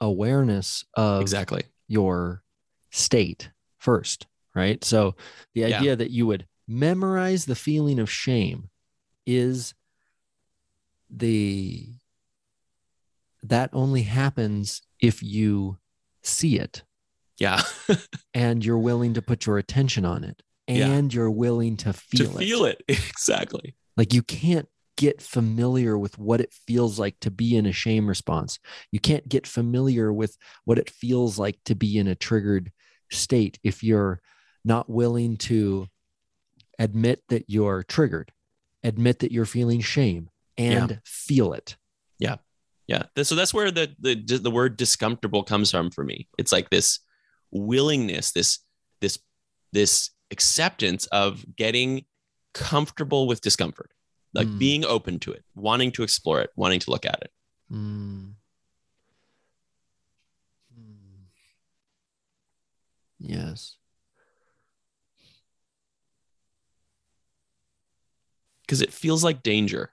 [0.00, 1.62] awareness of Exactly.
[1.86, 2.42] your
[2.90, 4.82] state first, right?
[4.84, 5.14] So
[5.54, 5.78] the Yeah.
[5.78, 8.68] idea that you would memorize the feeling of shame
[9.26, 9.74] is
[11.10, 11.88] the
[13.42, 15.78] that only happens if you
[16.22, 16.84] see it
[17.38, 17.62] Yeah.
[18.34, 20.88] and you're willing to put your attention on it Yeah.
[20.88, 22.44] and you're willing to feel to it.
[22.44, 22.82] feel it.
[22.88, 23.74] exactly.
[23.96, 28.06] Like you can't get familiar with what it feels like to be in a shame
[28.06, 28.58] response.
[28.92, 32.70] You can't get familiar with what it feels like to be in a triggered
[33.10, 34.20] state if you're
[34.64, 35.88] not willing to
[36.78, 38.32] admit that you're triggered,
[38.82, 41.76] admit that you're feeling shame and feel it.
[42.18, 42.36] Yeah.
[42.86, 43.04] Yeah.
[43.22, 46.28] So that's where the, the the word discomfortable comes from for me.
[46.38, 46.98] It's like this
[47.50, 48.58] willingness, this
[49.00, 49.18] this
[49.72, 52.04] this acceptance of getting
[52.54, 53.90] comfortable with discomfort,
[54.34, 54.58] like Mm.
[54.58, 57.30] being open to it, wanting to explore it, wanting to look at it.
[57.72, 58.34] Mm.
[63.18, 63.76] Yes.
[68.72, 69.92] Because it feels like danger.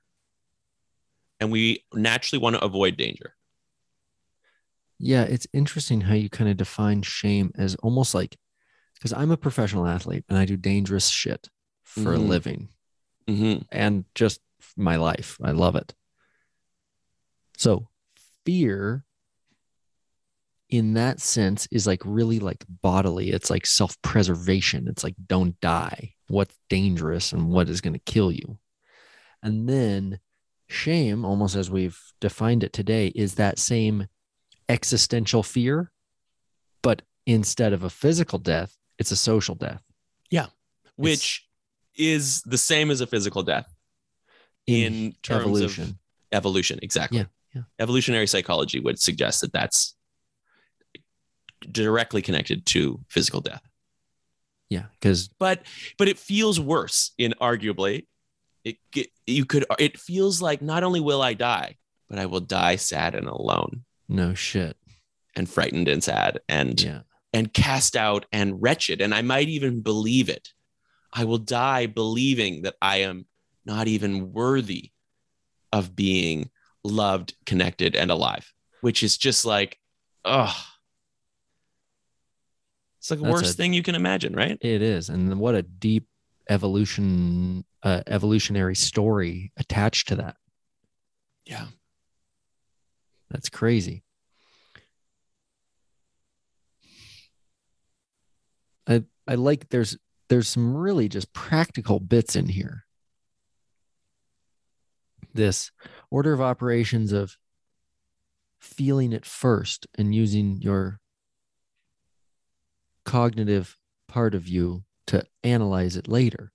[1.42, 3.36] And we naturally want to avoid danger.
[4.98, 8.38] Yeah, it's interesting how you kind of define shame as almost like
[8.94, 11.50] because I'm a professional athlete and I do dangerous shit
[11.84, 12.30] for a Mhm.
[12.30, 12.70] living
[13.28, 14.40] hmm and just
[14.78, 15.38] my life.
[15.44, 15.94] I love it.
[17.58, 17.90] So,
[18.46, 19.04] fear
[20.70, 23.32] in that sense is like really like bodily.
[23.32, 24.88] It's like self preservation.
[24.88, 26.14] It's like, don't die.
[26.28, 28.60] What's dangerous and what is going to kill you?
[29.42, 30.20] And then
[30.68, 34.08] shame, almost as we've defined it today, is that same
[34.68, 35.92] existential fear,
[36.82, 39.82] but instead of a physical death, it's a social death.
[40.30, 40.48] Yeah.
[40.96, 41.48] Which
[41.96, 43.74] is the same as a physical death
[44.68, 45.84] in terms evolution.
[45.84, 45.96] of
[46.32, 46.80] evolution.
[46.82, 47.20] Exactly.
[47.20, 47.26] Yeah,
[47.56, 47.62] yeah.
[47.80, 49.96] Evolutionary psychology would suggest that that's
[51.72, 53.62] directly connected to physical death.
[54.70, 55.64] yeah, because But
[55.98, 58.08] but it feels worse in arguably
[58.64, 61.78] it get- you could it feels like not only will I die,
[62.10, 64.76] but I will die sad and alone no shit.
[65.36, 67.01] and frightened and sad and Yeah.
[67.34, 68.99] and cast out and wretched.
[69.01, 70.49] And I might even believe it.
[71.14, 73.28] I will die believing that I am
[73.66, 74.91] not even worthy
[75.72, 76.49] of being
[76.84, 78.51] loved, connected, and alive,
[78.82, 79.78] which is just like,
[80.26, 80.55] oh,
[82.97, 84.57] it's like the worst a- thing you can imagine, right?
[84.62, 86.07] It is, and what a deep
[86.50, 90.36] evolution, uh, evolutionary story attached to that.
[91.45, 91.68] Yeah.
[93.30, 94.04] That's crazy.
[98.88, 99.97] I I like there's
[100.30, 102.86] there's some really just practical bits in here.
[105.34, 105.72] This
[106.10, 107.38] order of operations of
[108.60, 111.00] feeling it first and using your
[113.06, 113.78] cognitive
[114.08, 116.51] part of you to analyze it later.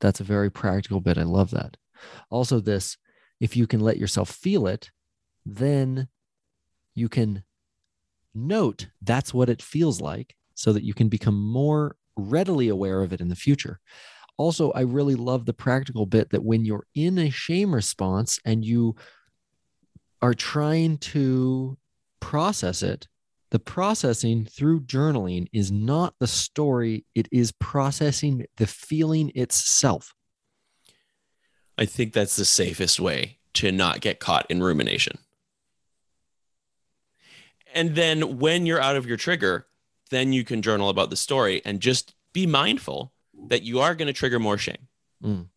[0.00, 1.18] That's a very practical bit.
[1.18, 1.76] I love that.
[2.30, 2.96] Also, this
[3.40, 4.90] if you can let yourself feel it,
[5.46, 6.08] then
[6.94, 7.44] you can
[8.34, 13.12] note that's what it feels like so that you can become more readily aware of
[13.12, 13.80] it in the future.
[14.36, 18.64] Also, I really love the practical bit that when you're in a shame response and
[18.64, 18.96] you
[20.20, 21.78] are trying to
[22.20, 23.06] process it,
[23.50, 30.14] the processing through journaling is not the story, it is processing the feeling itself.
[31.78, 35.18] I think that's the safest way to not get caught in rumination.
[37.74, 39.66] And then when you're out of your trigger,
[40.10, 43.12] then you can journal about the story and just be mindful
[43.48, 44.88] that you are going to trigger more shame
[45.22, 45.48] Mm.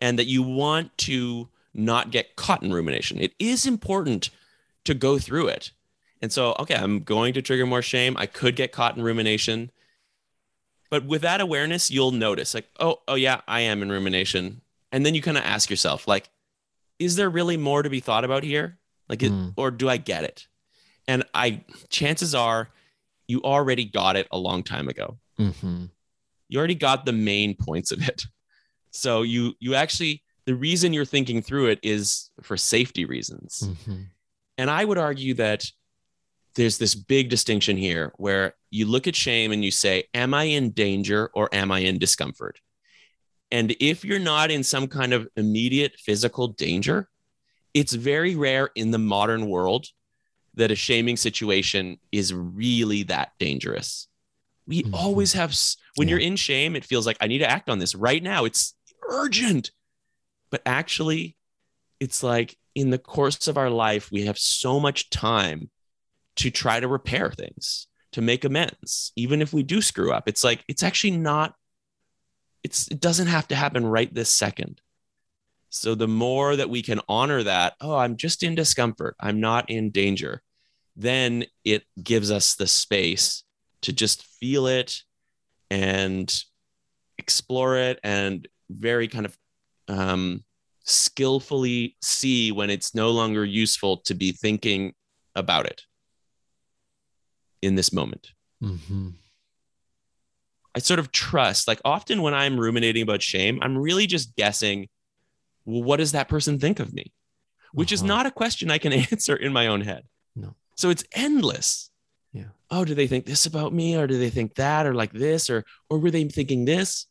[0.00, 3.18] and that you want to not get caught in rumination.
[3.18, 4.30] It is important
[4.84, 5.72] to go through it.
[6.24, 8.16] And so, okay, I'm going to trigger more shame.
[8.16, 9.70] I could get caught in rumination.
[10.88, 14.62] But with that awareness, you'll notice like, oh, oh yeah, I am in rumination.
[14.90, 16.30] And then you kind of ask yourself, like,
[16.98, 18.78] is there really more to be thought about here?
[19.06, 19.52] Like, it, Mm.
[19.58, 20.46] or do I get it?
[21.06, 21.60] And I,
[21.90, 22.70] chances are,
[23.28, 25.18] you already got it a long time ago.
[25.38, 25.90] Mhm.
[26.48, 28.24] You already got the main points of it.
[28.92, 33.62] So you, you actually, the reason you're thinking through it is for safety reasons.
[33.62, 34.06] Mhm.
[34.56, 35.66] And I would argue that
[36.54, 40.44] there's this big distinction here where you look at shame and you say, Am I
[40.44, 42.60] in danger or am I in discomfort?
[43.50, 47.08] And if you're not in some kind of immediate physical danger,
[47.72, 49.86] it's very rare in the modern world
[50.54, 54.08] that a shaming situation is really that dangerous.
[54.66, 54.94] We Mhm.
[54.94, 55.54] always have,
[55.96, 56.12] when Yeah.
[56.12, 58.44] you're in shame, it feels like I need to act on this right now.
[58.44, 58.74] It's
[59.08, 59.72] urgent.
[60.50, 61.36] But actually,
[62.00, 65.70] it's like in the course of our life, we have so much time
[66.36, 70.28] to try to repair things, to make amends, even if we do screw up.
[70.28, 71.54] It's like, it's actually not,
[72.62, 74.80] it's, it doesn't have to happen right this second.
[75.70, 79.70] So the more that we can honor that, oh, I'm just in discomfort, I'm not
[79.70, 80.42] in danger,
[80.96, 83.42] then it gives us the space
[83.82, 85.02] to just feel it
[85.70, 86.32] and
[87.18, 89.36] explore it and very kind of
[89.88, 90.44] um,
[90.84, 94.94] skillfully see when it's no longer useful to be thinking
[95.34, 95.82] about it
[97.64, 98.32] in this moment.
[98.62, 99.14] Mhm.
[100.74, 104.88] I sort of trust, like often when I'm ruminating about shame, I'm really just guessing,
[105.64, 107.12] well, what does that person think of me?
[107.72, 108.08] Which is Uh-huh.
[108.08, 110.04] not a question I can answer in my own head.
[110.34, 110.56] No.
[110.76, 111.90] So it's endless.
[112.32, 112.48] Yeah.
[112.70, 115.48] Oh, do they think this about me or do they think that or like this
[115.48, 117.06] or or were they thinking this?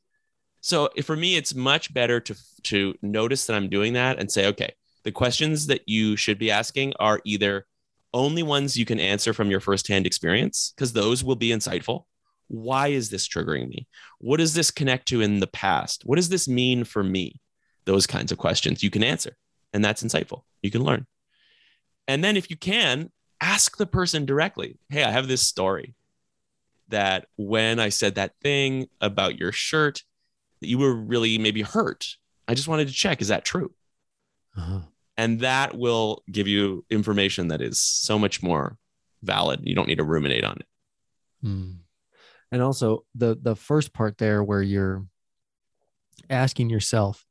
[0.60, 4.48] So for me, it's much better to to notice that I'm doing that and say,
[4.48, 4.74] okay,
[5.04, 7.66] the questions that you should be asking are either
[8.14, 12.06] only ones you can answer from your firsthand experience, because those will be insightful.
[12.48, 13.88] Why is this triggering me?
[14.20, 16.04] What does this connect to in the past?
[16.06, 17.40] What does this mean for me?
[17.86, 19.36] Those kinds of questions you can answer,
[19.74, 20.44] and that's insightful.
[20.62, 21.08] You can learn.
[22.08, 23.12] And then if you can,
[23.42, 25.96] ask the person directly, hey, I have this story
[26.90, 30.04] that when I said that thing about your shirt,
[30.60, 32.16] that you were really maybe hurt.
[32.48, 33.74] I just wanted to check, is that true?
[34.56, 34.82] Uh-huh.
[35.24, 38.78] And that will give you information that is so much more
[39.22, 39.62] valid.
[39.64, 40.68] You don't need to ruminate on it.
[41.48, 41.78] Mm.
[42.52, 45.06] And also the the first part there where you're
[46.30, 47.26] asking yourself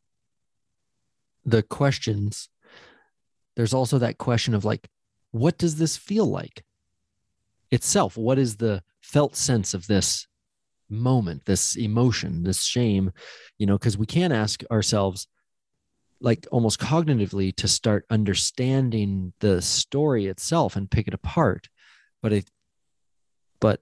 [1.44, 2.48] the questions
[3.56, 4.88] there's also that question of like
[5.32, 6.64] what does this feel like
[7.70, 10.26] itself what is the felt sense of this
[10.88, 13.10] moment this emotion this shame
[13.58, 15.26] you know because we can't ask ourselves
[16.22, 21.68] like almost cognitively to start understanding the story itself and pick it apart
[22.22, 22.50] but it
[23.60, 23.80] but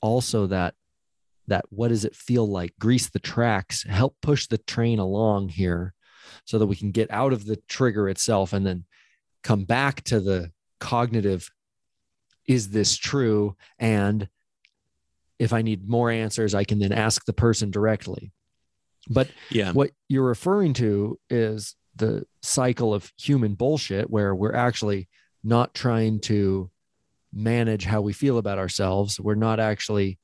[0.00, 0.74] also that
[1.46, 5.94] that what does it feel like grease the tracks help push the train along here
[6.44, 8.84] so that we can get out of the trigger itself and then
[9.42, 10.50] come back to the
[10.80, 11.50] cognitive
[12.46, 13.56] is this true?
[13.78, 14.28] And
[15.38, 18.32] if I need more answers, I can then ask the person directly.
[19.08, 19.72] But Yeah.
[19.72, 25.08] what you're referring to is the cycle of human bullshit where we're actually
[25.42, 26.70] not trying to
[27.32, 29.20] manage how we feel about ourselves.
[29.20, 30.18] We're not actually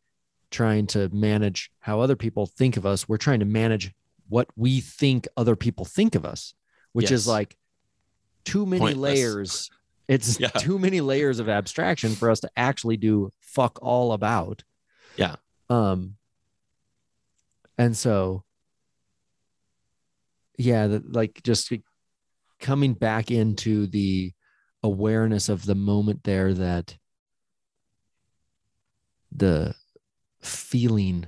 [0.50, 3.08] trying to manage how other people think of us.
[3.08, 3.92] We're trying to manage
[4.28, 6.54] what we think other people think of us,
[6.92, 7.56] which is like
[8.44, 9.14] too many Pointless.
[9.18, 9.70] layers.
[10.08, 10.48] It's Yeah.
[10.48, 14.64] too many layers of abstraction for us to actually do fuck all about.
[15.16, 15.36] Yeah.
[15.68, 16.16] Um
[17.78, 18.44] and so
[20.60, 21.72] yeah, the, like just
[22.60, 24.32] coming back into the
[24.82, 26.96] awareness of the moment there that
[29.32, 29.74] the
[30.42, 31.26] feeling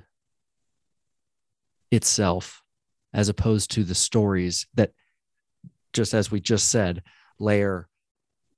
[1.91, 2.63] itself
[3.15, 4.93] as opposed to the stories that
[5.93, 7.03] just as we just said
[7.39, 7.89] layer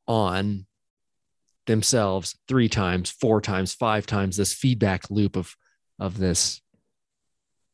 [0.06, 0.66] on
[1.66, 5.56] themselves three times four times five times this feedback loop of
[5.98, 6.60] of this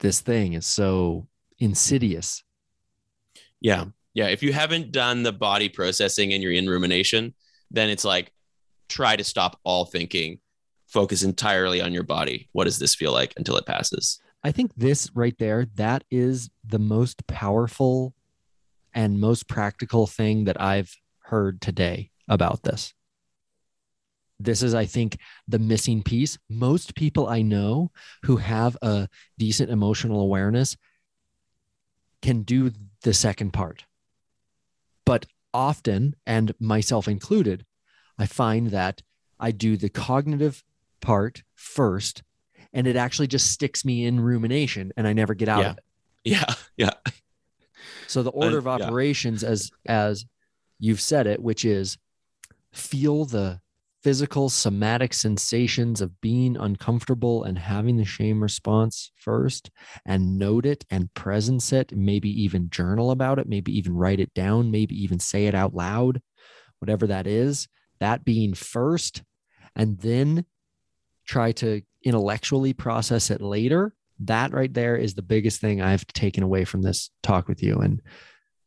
[0.00, 1.26] this thing is so
[1.58, 2.42] insidious
[3.60, 3.86] Yeah.
[4.14, 4.26] Yeah.
[4.28, 7.34] If you haven't done the body processing and you're in rumination,
[7.70, 8.32] then it's like
[8.88, 10.40] try to stop all thinking,
[10.86, 12.48] focus entirely on your body.
[12.52, 14.20] What does this feel like until it passes?
[14.42, 18.14] I think this right there, that is the most powerful
[18.94, 22.94] and most practical thing that I've heard today about this.
[24.40, 26.38] This is, I think, the missing piece.
[26.48, 27.92] Most people I know
[28.22, 29.06] who have a
[29.38, 30.76] decent emotional awareness
[32.22, 32.72] can do
[33.02, 33.84] the second part.
[35.04, 37.64] But often, and myself included,
[38.18, 39.02] I find that
[39.38, 40.62] I do the cognitive
[41.00, 42.22] part first
[42.72, 45.70] and it actually just sticks me in rumination and I never get out Yeah.
[45.70, 45.84] of it.
[46.24, 46.54] Yeah.
[46.76, 46.90] Yeah.
[48.06, 48.72] So the order of yeah.
[48.72, 50.24] operations as as
[50.78, 51.96] you've said it, which is
[52.72, 53.60] feel the
[54.02, 59.70] physical somatic sensations of being uncomfortable and having the shame response first
[60.06, 64.32] and note it and presence it, maybe even journal about it, maybe even write it
[64.34, 66.20] down, maybe even say it out loud,
[66.78, 69.22] whatever that is, that being first
[69.76, 70.44] and then
[71.26, 73.94] try to intellectually process it later.
[74.20, 77.76] That right there is the biggest thing i've taken away from this talk with you.
[77.76, 78.02] And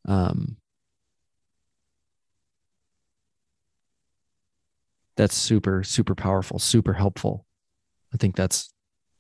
[0.07, 0.57] um
[5.16, 7.45] that's super super powerful super helpful.
[8.14, 8.74] I think that's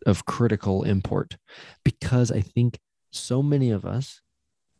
[0.05, 1.37] of critical import
[1.85, 2.77] because i think
[3.11, 4.21] so many of us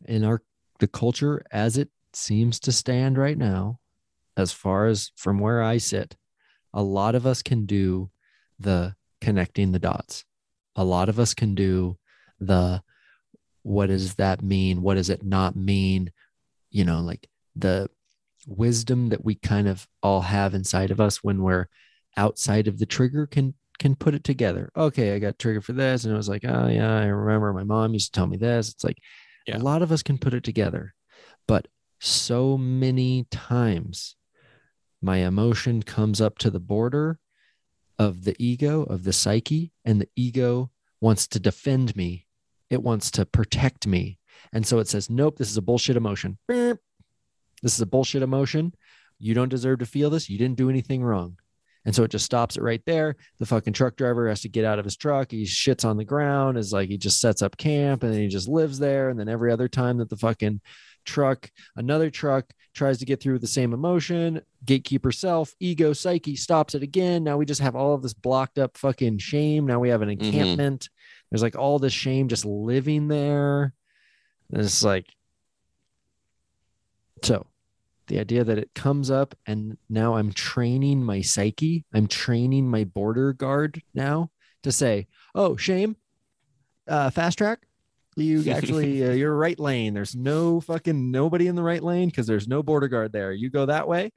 [0.04, 0.42] in our
[0.80, 3.80] the culture as it seems to stand right now
[4.36, 6.14] as far as from where i sit
[6.74, 8.10] a lot of us can do
[8.58, 10.24] the connecting the dots.
[10.76, 11.96] A lot of us can do
[12.40, 12.82] the
[13.62, 14.82] what does that mean?
[14.82, 16.12] What does it not mean?
[16.70, 17.88] You know like the
[18.46, 21.68] wisdom that we kind of all have inside of us when we're
[22.16, 26.04] outside of the trigger can can put it together okay i got triggered for this
[26.04, 28.70] and it was like oh yeah i remember my mom used to tell me this
[28.70, 28.98] it's like
[29.46, 29.56] Yeah.
[29.56, 30.94] a lot of us can put it together
[31.48, 31.66] but
[31.98, 34.14] so many times
[35.02, 37.18] my emotion comes up to the border
[37.98, 40.70] of the ego, of the psyche, and the ego
[41.00, 42.26] wants to defend me.
[42.70, 44.18] It wants to protect me.
[44.52, 46.38] And so it says, nope, this is a bullshit emotion.
[47.64, 48.74] This is a bullshit emotion.
[49.18, 50.28] You don't deserve to feel this.
[50.28, 51.38] You didn't do anything wrong.
[51.86, 53.16] And so it just stops it right there.
[53.38, 55.30] The fucking truck driver has to get out of his truck.
[55.30, 56.58] He shits on the ground.
[56.58, 59.08] Is like he just sets up camp and then he just lives there.
[59.08, 60.60] And then every other time that the fucking
[61.06, 66.36] truck, another truck tries to get through with the same emotion, gatekeeper self, ego, psyche
[66.36, 67.24] stops it again.
[67.24, 69.66] Now we just have all of this blocked up fucking shame.
[69.66, 70.24] Now we have an mm-hmm.
[70.24, 70.90] encampment.
[71.30, 73.72] There's like all this shame just living there.
[74.50, 75.06] And it's like,
[77.22, 77.46] so
[78.06, 82.84] the idea that it comes up and now I'm training my psyche, I'm training my
[82.84, 84.30] border guard now
[84.62, 85.96] to say, oh, shame,
[86.88, 87.60] uh, fast track.
[88.16, 89.94] You actually, uh, you're right lane.
[89.94, 93.32] There's no fucking nobody in the right lane because there's no border guard there.
[93.32, 94.10] You go that way,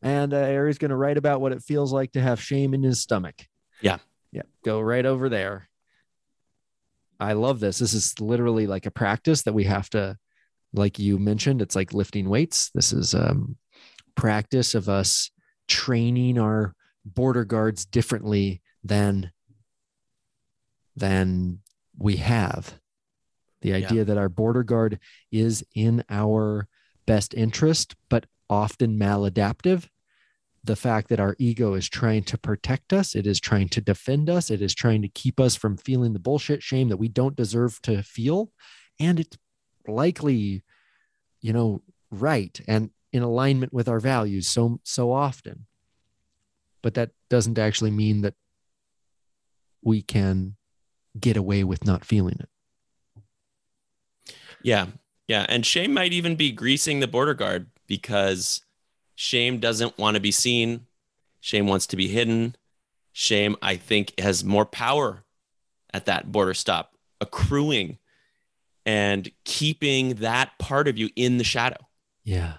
[0.00, 2.82] and uh, Ari's going to write about what it feels like to have shame in
[2.82, 3.46] his stomach.
[3.80, 3.98] Yeah.
[4.30, 4.42] Yeah.
[4.64, 5.68] Go right over there.
[7.20, 7.78] I love this.
[7.78, 10.18] This is literally like a practice that we have to,
[10.72, 12.70] like you mentioned, it's like lifting weights.
[12.74, 13.56] This is um
[14.14, 15.30] practice of us
[15.68, 19.32] training our border guards differently than
[20.96, 21.60] than
[21.98, 22.78] we have.
[23.62, 24.98] The idea that our border guard
[25.30, 26.68] is in our
[27.06, 29.88] best interest, but often maladaptive.
[30.64, 34.30] The fact that our ego is trying to protect us, it is trying to defend
[34.30, 37.36] us, it is trying to keep us from feeling the bullshit shame that we don't
[37.36, 38.52] deserve to feel.
[39.00, 39.36] And it's
[39.88, 40.62] likely,
[41.40, 45.66] you know, right and in alignment with our values so so often.
[46.82, 48.34] but that doesn't actually mean that
[49.82, 50.56] we can
[51.18, 52.48] get away with not feeling it.
[54.62, 54.86] Yeah.
[55.28, 55.46] Yeah.
[55.48, 58.62] And shame might even be greasing the border guard because
[59.14, 60.86] shame doesn't want to be seen.
[61.40, 62.56] Shame wants to be hidden.
[63.12, 65.24] Shame, I think, has more power
[65.92, 67.98] at that border stop, accruing
[68.86, 71.76] and keeping that part of you in the shadow.
[72.24, 72.54] Yeah.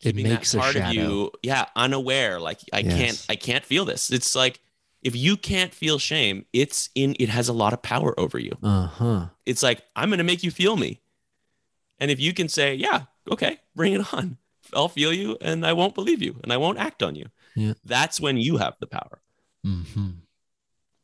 [0.00, 2.38] It Keeping makes that a part of you, yeah, unaware.
[2.38, 2.94] Like I Yes.
[2.94, 4.10] can't, I can't feel this.
[4.10, 4.60] It's like
[5.02, 8.52] if you can't feel shame, it's in, it has a lot of power over you.
[8.62, 9.26] Uh huh.
[9.46, 11.00] It's like I'm going to make you feel me,
[11.98, 14.36] and if you can say, yeah, okay, bring it on.
[14.74, 17.26] I'll feel you, and I won't believe you, and I won't act on you.
[17.54, 17.74] Yeah.
[17.84, 19.22] That's when you have the power.
[19.66, 20.08] Mm-hmm.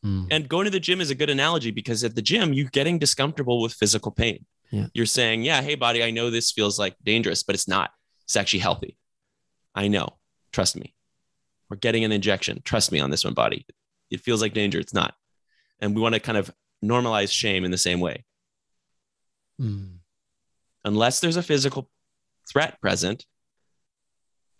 [0.04, 0.26] Mm.
[0.30, 2.98] And going to the gym is a good analogy because at the gym, you're getting
[2.98, 4.46] discomfortable with physical pain.
[4.70, 4.86] Yeah.
[4.94, 7.90] You're saying, yeah, hey, body, I know this feels like dangerous, but it's not.
[8.24, 8.96] It's actually healthy.
[9.74, 10.18] I know.
[10.52, 10.94] Trust me.
[11.68, 12.62] We're getting an injection.
[12.64, 13.66] Trust me on this one, body.
[14.10, 14.78] It feels like danger.
[14.78, 15.14] It's not.
[15.80, 16.52] And we want to kind of
[16.84, 18.24] normalize shame in the same way.
[19.60, 19.98] Mm.
[20.84, 21.90] Unless there's a physical
[22.50, 23.26] threat present,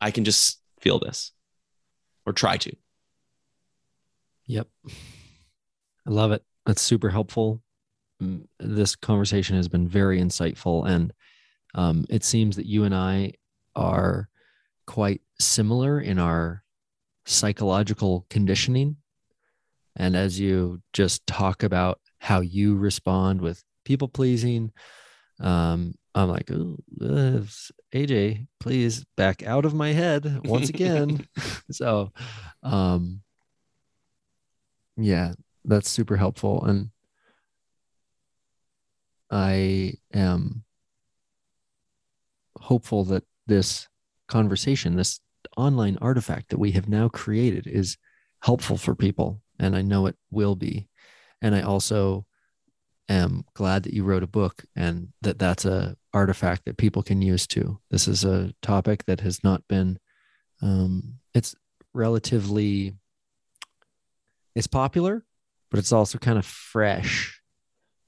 [0.01, 1.33] I can just feel this
[2.27, 2.75] or try to.
[4.47, 4.69] Yep.
[4.87, 6.43] I love it.
[6.67, 7.63] That's super helpful.
[8.23, 10.87] Mm, This conversation has been very insightful.
[10.89, 11.13] And
[11.75, 13.33] um, it seems that you and I
[13.75, 14.29] are
[14.87, 16.65] quite similar in our
[17.27, 18.97] psychological conditioning.
[19.97, 24.73] And as you just talk about how you respond with people pleasing,
[25.41, 27.43] um, I'm like, "Ooh, uh,
[27.95, 31.27] AJ, please back out of my head once again.
[31.71, 32.13] so,
[32.63, 33.23] um,
[34.97, 36.65] yeah, that's super helpful.
[36.65, 36.91] And
[39.31, 40.65] I am
[42.57, 43.89] hopeful that this
[44.29, 45.21] conversation, this
[45.57, 47.97] online artifact that we have now created, is
[48.43, 49.41] helpful for people.
[49.59, 50.89] And I know it will be.
[51.43, 52.27] And I also
[53.09, 57.23] am glad that you wrote a book and that that's a artifact that people can
[57.23, 57.81] use too.
[57.91, 59.99] This is a topic that has not been,
[60.63, 61.55] um, it's
[61.93, 62.95] relatively,
[64.55, 65.25] it's popular,
[65.71, 67.40] but it's also kind of fresh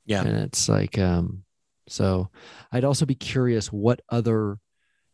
[0.07, 0.23] Yeah.
[0.23, 1.45] and it's like um
[1.89, 2.29] so
[2.73, 4.59] i'd also be curious what other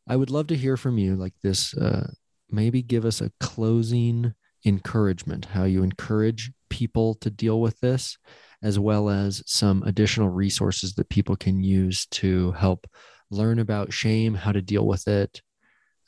[0.09, 2.11] i would love to hear from you like this uh
[2.51, 4.35] maybe give us a closing
[4.65, 8.19] encouragement how you encourage people to deal with this
[8.63, 12.87] as well as some additional resources that people can use to help
[13.31, 15.43] learn about shame how to deal with it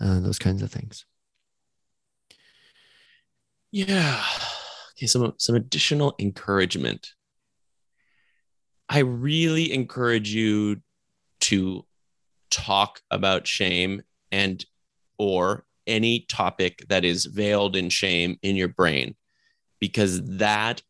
[0.01, 1.05] uh, those kinds of things
[3.73, 4.23] Yeah.
[4.97, 7.11] Okay, some some additional encouragement.
[8.91, 10.83] I really encourage you
[11.43, 11.87] to
[12.51, 14.65] talk about shame and
[15.17, 19.15] or any topic that is veiled in shame in your brain
[19.79, 20.83] because that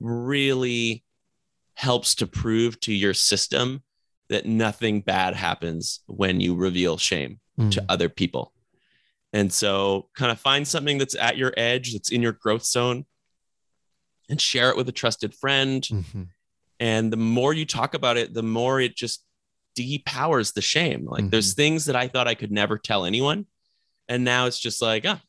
[0.00, 1.04] really
[1.74, 3.82] helps to prove to your system
[4.28, 8.52] that nothing bad happens when you reveal shame to Mm, other people.
[9.32, 13.04] And so, kind of find something that's at your edge, that's in your growth zone,
[14.28, 15.82] and share it with a trusted friend.
[15.82, 16.28] mhm.
[16.80, 19.24] And the more you talk about it, the more it just
[19.76, 21.06] depowers the shame.
[21.06, 21.62] Like, there's mm-hmm.
[21.62, 23.46] things that I thought I could never tell anyone.
[24.08, 25.20] And now it's just like, oh,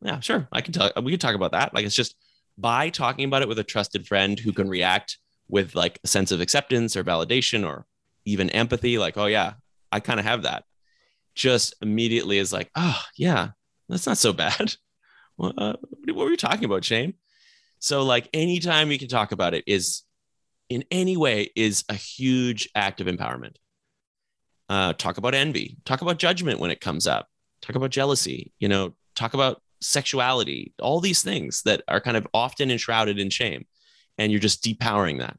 [0.00, 0.48] yeah, sure.
[0.52, 1.74] I can tell, we can talk about that.
[1.74, 2.16] Like, it's just
[2.56, 5.18] by talking about it with a trusted friend who can react
[5.48, 7.86] with like a sense of acceptance or validation or
[8.24, 9.54] even empathy, like, oh, yeah,
[9.92, 10.64] I kind of have that
[11.34, 13.50] just immediately is like, oh yeah,
[13.88, 14.74] that's not so bad.
[15.36, 15.72] Well, uh,
[16.06, 17.14] what were you talking about, Shane?
[17.80, 20.03] So like anytime you can talk about it is
[20.74, 23.54] in any way is a huge act of empowerment.
[24.68, 27.28] Uh, talk about envy, talk about judgment when it comes up,
[27.62, 32.26] talk about jealousy, you know, talk about sexuality, all these things that are kind of
[32.34, 33.66] often enshrouded in shame.
[34.18, 35.36] And you're just depowering that.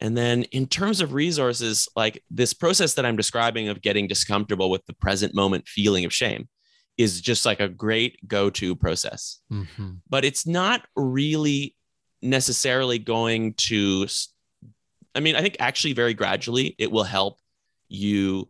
[0.00, 4.68] And then in terms of resources, like this process that I'm describing of getting discomfortable
[4.68, 6.50] with the present moment feeling of shame
[6.98, 9.40] is just like a great go to process.
[9.50, 10.00] Mhm.
[10.10, 11.74] But it's not really
[12.24, 14.06] necessarily going to,
[15.14, 17.38] I mean, I think actually very gradually it will help
[17.88, 18.48] you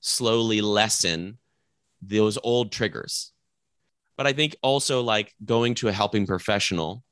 [0.00, 1.38] slowly lessen
[2.02, 3.32] those old triggers.
[4.16, 7.04] But I think also like going to a helping professional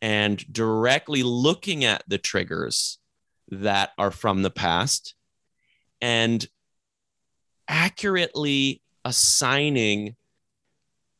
[0.00, 2.98] and directly looking at the triggers
[3.50, 5.14] that are from the past
[6.00, 6.46] and
[7.66, 10.16] accurately assigning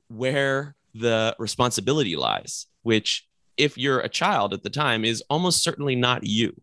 [0.09, 3.28] where the responsibility lies, which,
[3.59, 6.55] if you're a child at the time, is almost certainly not you.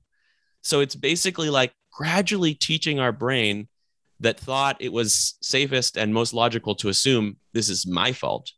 [0.62, 3.68] So it's basically like gradually teaching our brain
[4.20, 8.52] that thought it was safest and most logical to assume this is my fault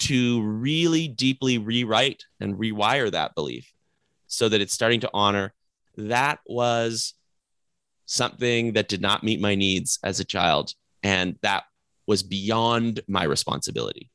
[0.00, 3.72] to really deeply rewrite and rewire that belief
[4.26, 5.52] so that it's starting to honor
[5.96, 7.14] that was
[8.06, 10.72] something that did not meet my needs as a child
[11.02, 11.64] and that
[12.06, 14.10] was beyond my responsibility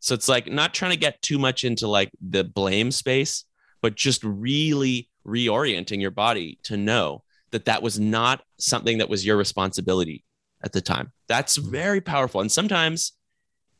[0.00, 3.44] so it's like not trying to get too much into like the blame space
[3.80, 9.24] but just really reorienting your body to know that that was not something that was
[9.26, 10.24] your responsibility
[10.62, 13.12] at the time that's very powerful and sometimes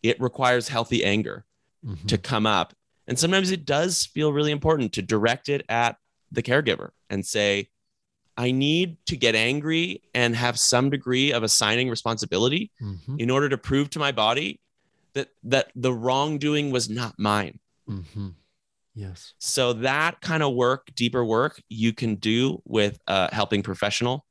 [0.03, 1.45] it requires healthy anger
[1.85, 2.09] Mhm.
[2.09, 2.75] to come up.
[3.07, 5.97] And sometimes it does feel really important to direct it at
[6.33, 7.71] the caregiver and say,
[8.37, 13.19] I need to get angry and have some degree of assigning responsibility Mhm.
[13.21, 14.61] in order to prove to my body
[15.15, 17.59] that that the wrongdoing was not mine.
[17.89, 18.35] Mhm.
[18.95, 19.35] Yes.
[19.39, 24.27] So that kind of work, deeper work, you can do with a helping professional.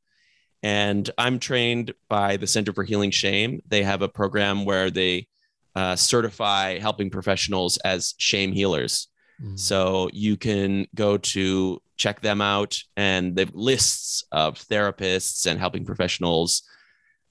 [0.64, 3.62] And I'm trained by the Center for Healing Shame.
[3.68, 5.28] They have a program where they
[5.76, 9.08] uh, certify helping professionals as shame healers.
[9.42, 9.60] Mhm.
[9.60, 15.86] So you can go to check them out, and they've lists of therapists and helping
[15.86, 16.64] professionals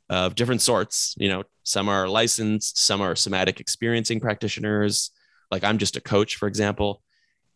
[0.08, 1.14] of different sorts.
[1.18, 5.10] You know, some are licensed, some are somatic experiencing practitioners.
[5.50, 7.02] Like I'm just a coach, for example,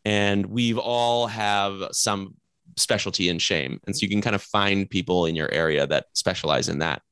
[0.05, 2.35] and we've all have some
[2.77, 6.07] specialty in shame, and so you can kind of find people in your area that
[6.15, 7.03] specialize in that,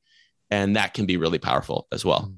[0.51, 2.31] and that can be really powerful as well.
[2.31, 2.37] Mm.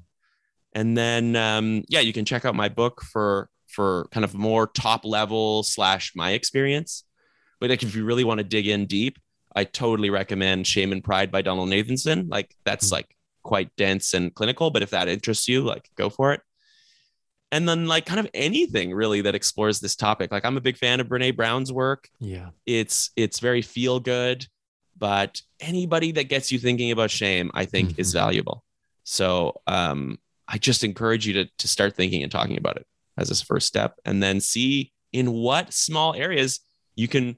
[0.73, 4.67] And then, um, yeah, you can check out my book for for kind of more
[4.67, 7.03] top level slash my experience.
[7.59, 9.17] But like if you really want to dig in deep,
[9.55, 12.29] I totally recommend Shame and Pride by Donald Nathanson.
[12.29, 12.91] Like that's Mm.
[12.93, 16.41] like quite dense and clinical, but if that interests you, like go for it.
[17.51, 20.31] And then like kind of anything really that explores this topic.
[20.31, 22.09] Like I'm a big fan of Brene Brown's work.
[22.19, 22.49] Yeah.
[22.65, 24.45] It's it's very feel good,
[24.97, 28.13] but anybody that gets you thinking about shame, I think is Mhm.
[28.13, 28.63] valuable.
[29.03, 32.87] So um I just encourage you to to start thinking and talking about it
[33.17, 36.61] as a first step and then see in what small areas
[36.95, 37.37] you can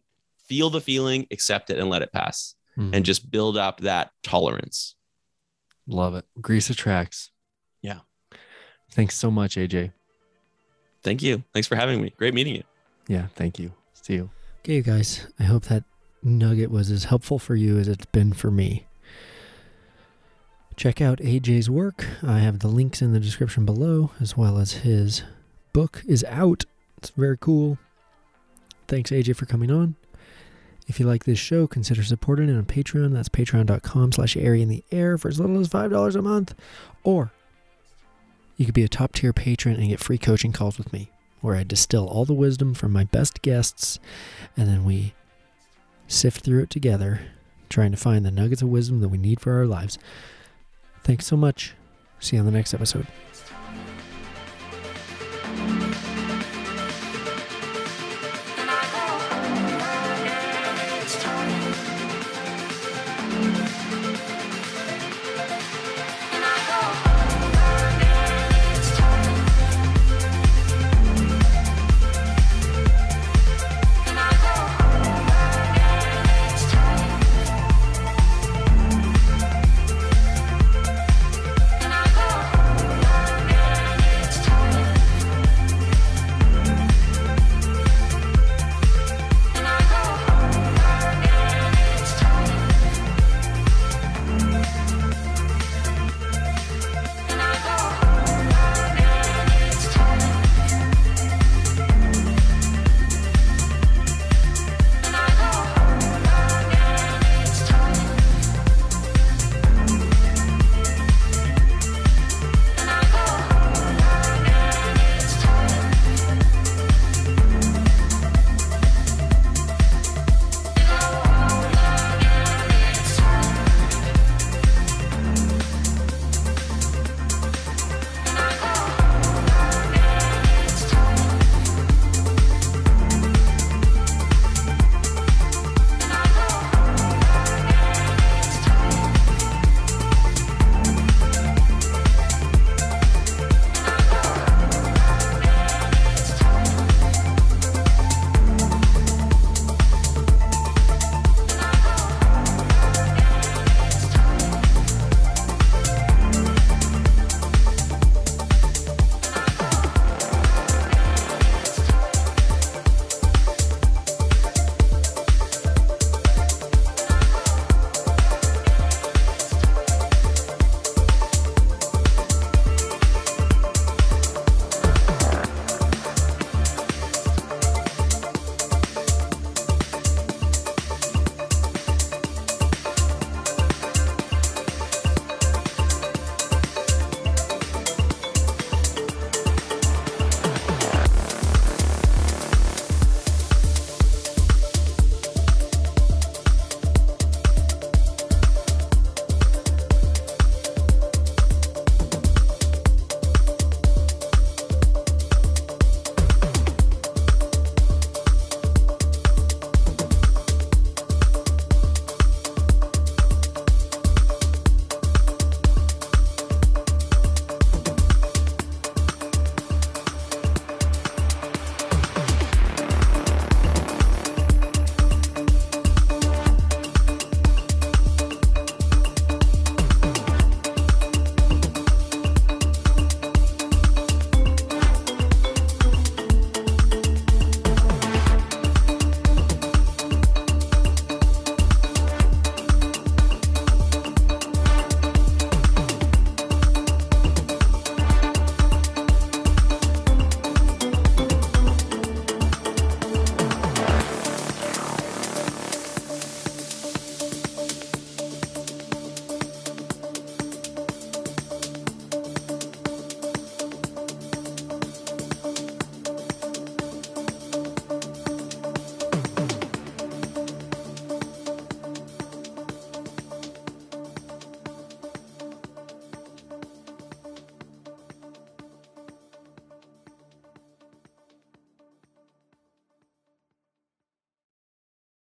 [0.54, 2.94] feel the feeling, accept it and let it pass Mhm.
[2.96, 4.96] and just build up that tolerance.
[5.88, 6.26] love it.
[6.40, 7.32] Grease attracts.
[7.82, 8.00] Yeah.
[8.92, 9.92] Thanks so much, AJ.
[11.02, 11.44] Thank you.
[11.54, 12.14] Thanks for having me.
[12.18, 12.64] Great meeting you.
[13.08, 13.28] Yeah.
[13.36, 13.74] Thank you.
[13.94, 14.30] See you.
[14.60, 15.28] Okay, you guys.
[15.40, 15.84] I hope that
[16.22, 18.86] nugget was as helpful for you as it's been for me.
[20.78, 22.06] Check out AJ's work.
[22.24, 25.24] I have the links in the description below, as well as his
[25.74, 26.64] book is out.
[26.98, 27.78] It's very cool.
[28.88, 29.96] Thanks, AJ, for coming on.
[30.88, 33.14] If you like this show, consider supporting it on Patreon.
[33.14, 36.53] That's patreon.com slash airy in the air for as little as $5 a month.
[37.03, 37.31] Or
[38.57, 41.10] you could be a top tier patron and get free coaching calls with me,
[41.41, 43.99] where I distill all the wisdom from my best guests
[44.57, 45.14] and then we
[46.07, 47.22] sift through it together,
[47.69, 49.97] trying to find the nuggets of wisdom that we need for our lives.
[51.03, 51.73] Thanks so much.
[52.19, 53.07] See you on the next episode.